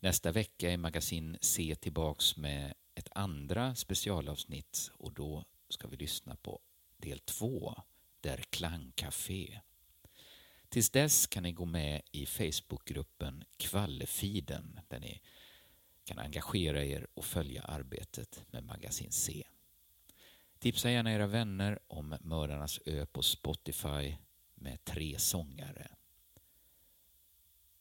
Nästa 0.00 0.32
vecka 0.32 0.70
är 0.70 0.76
Magasin 0.76 1.38
C 1.40 1.76
tillbaks 1.80 2.36
med 2.36 2.74
ett 2.94 3.08
andra 3.12 3.74
specialavsnitt 3.74 4.90
och 4.94 5.12
då 5.12 5.44
ska 5.68 5.88
vi 5.88 5.96
lyssna 5.96 6.36
på 6.36 6.60
del 6.96 7.18
2, 7.18 7.74
Der 8.20 8.36
Klangcafé. 8.50 9.60
Tills 10.68 10.90
dess 10.90 11.26
kan 11.26 11.42
ni 11.42 11.52
gå 11.52 11.64
med 11.64 12.02
i 12.10 12.26
Facebookgruppen 12.26 13.44
Kvallefiden 13.56 14.80
där 14.88 15.00
ni 15.00 15.20
kan 16.04 16.18
engagera 16.18 16.84
er 16.84 17.06
och 17.14 17.24
följa 17.24 17.62
arbetet 17.62 18.44
med 18.50 18.64
Magasin 18.64 19.12
C. 19.12 19.44
Tipsa 20.62 20.90
gärna 20.90 21.12
era 21.12 21.26
vänner 21.26 21.78
om 21.86 22.16
Mördarnas 22.20 22.80
ö 22.86 23.06
på 23.06 23.22
Spotify 23.22 24.16
med 24.54 24.84
tre 24.84 25.18
sångare. 25.18 25.90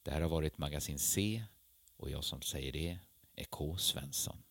Det 0.03 0.11
här 0.11 0.21
har 0.21 0.29
varit 0.29 0.57
Magasin 0.57 0.99
C 0.99 1.43
och 1.97 2.09
jag 2.09 2.23
som 2.23 2.41
säger 2.41 2.71
det 2.71 2.99
är 3.35 3.43
K. 3.43 3.77
Svensson. 3.77 4.43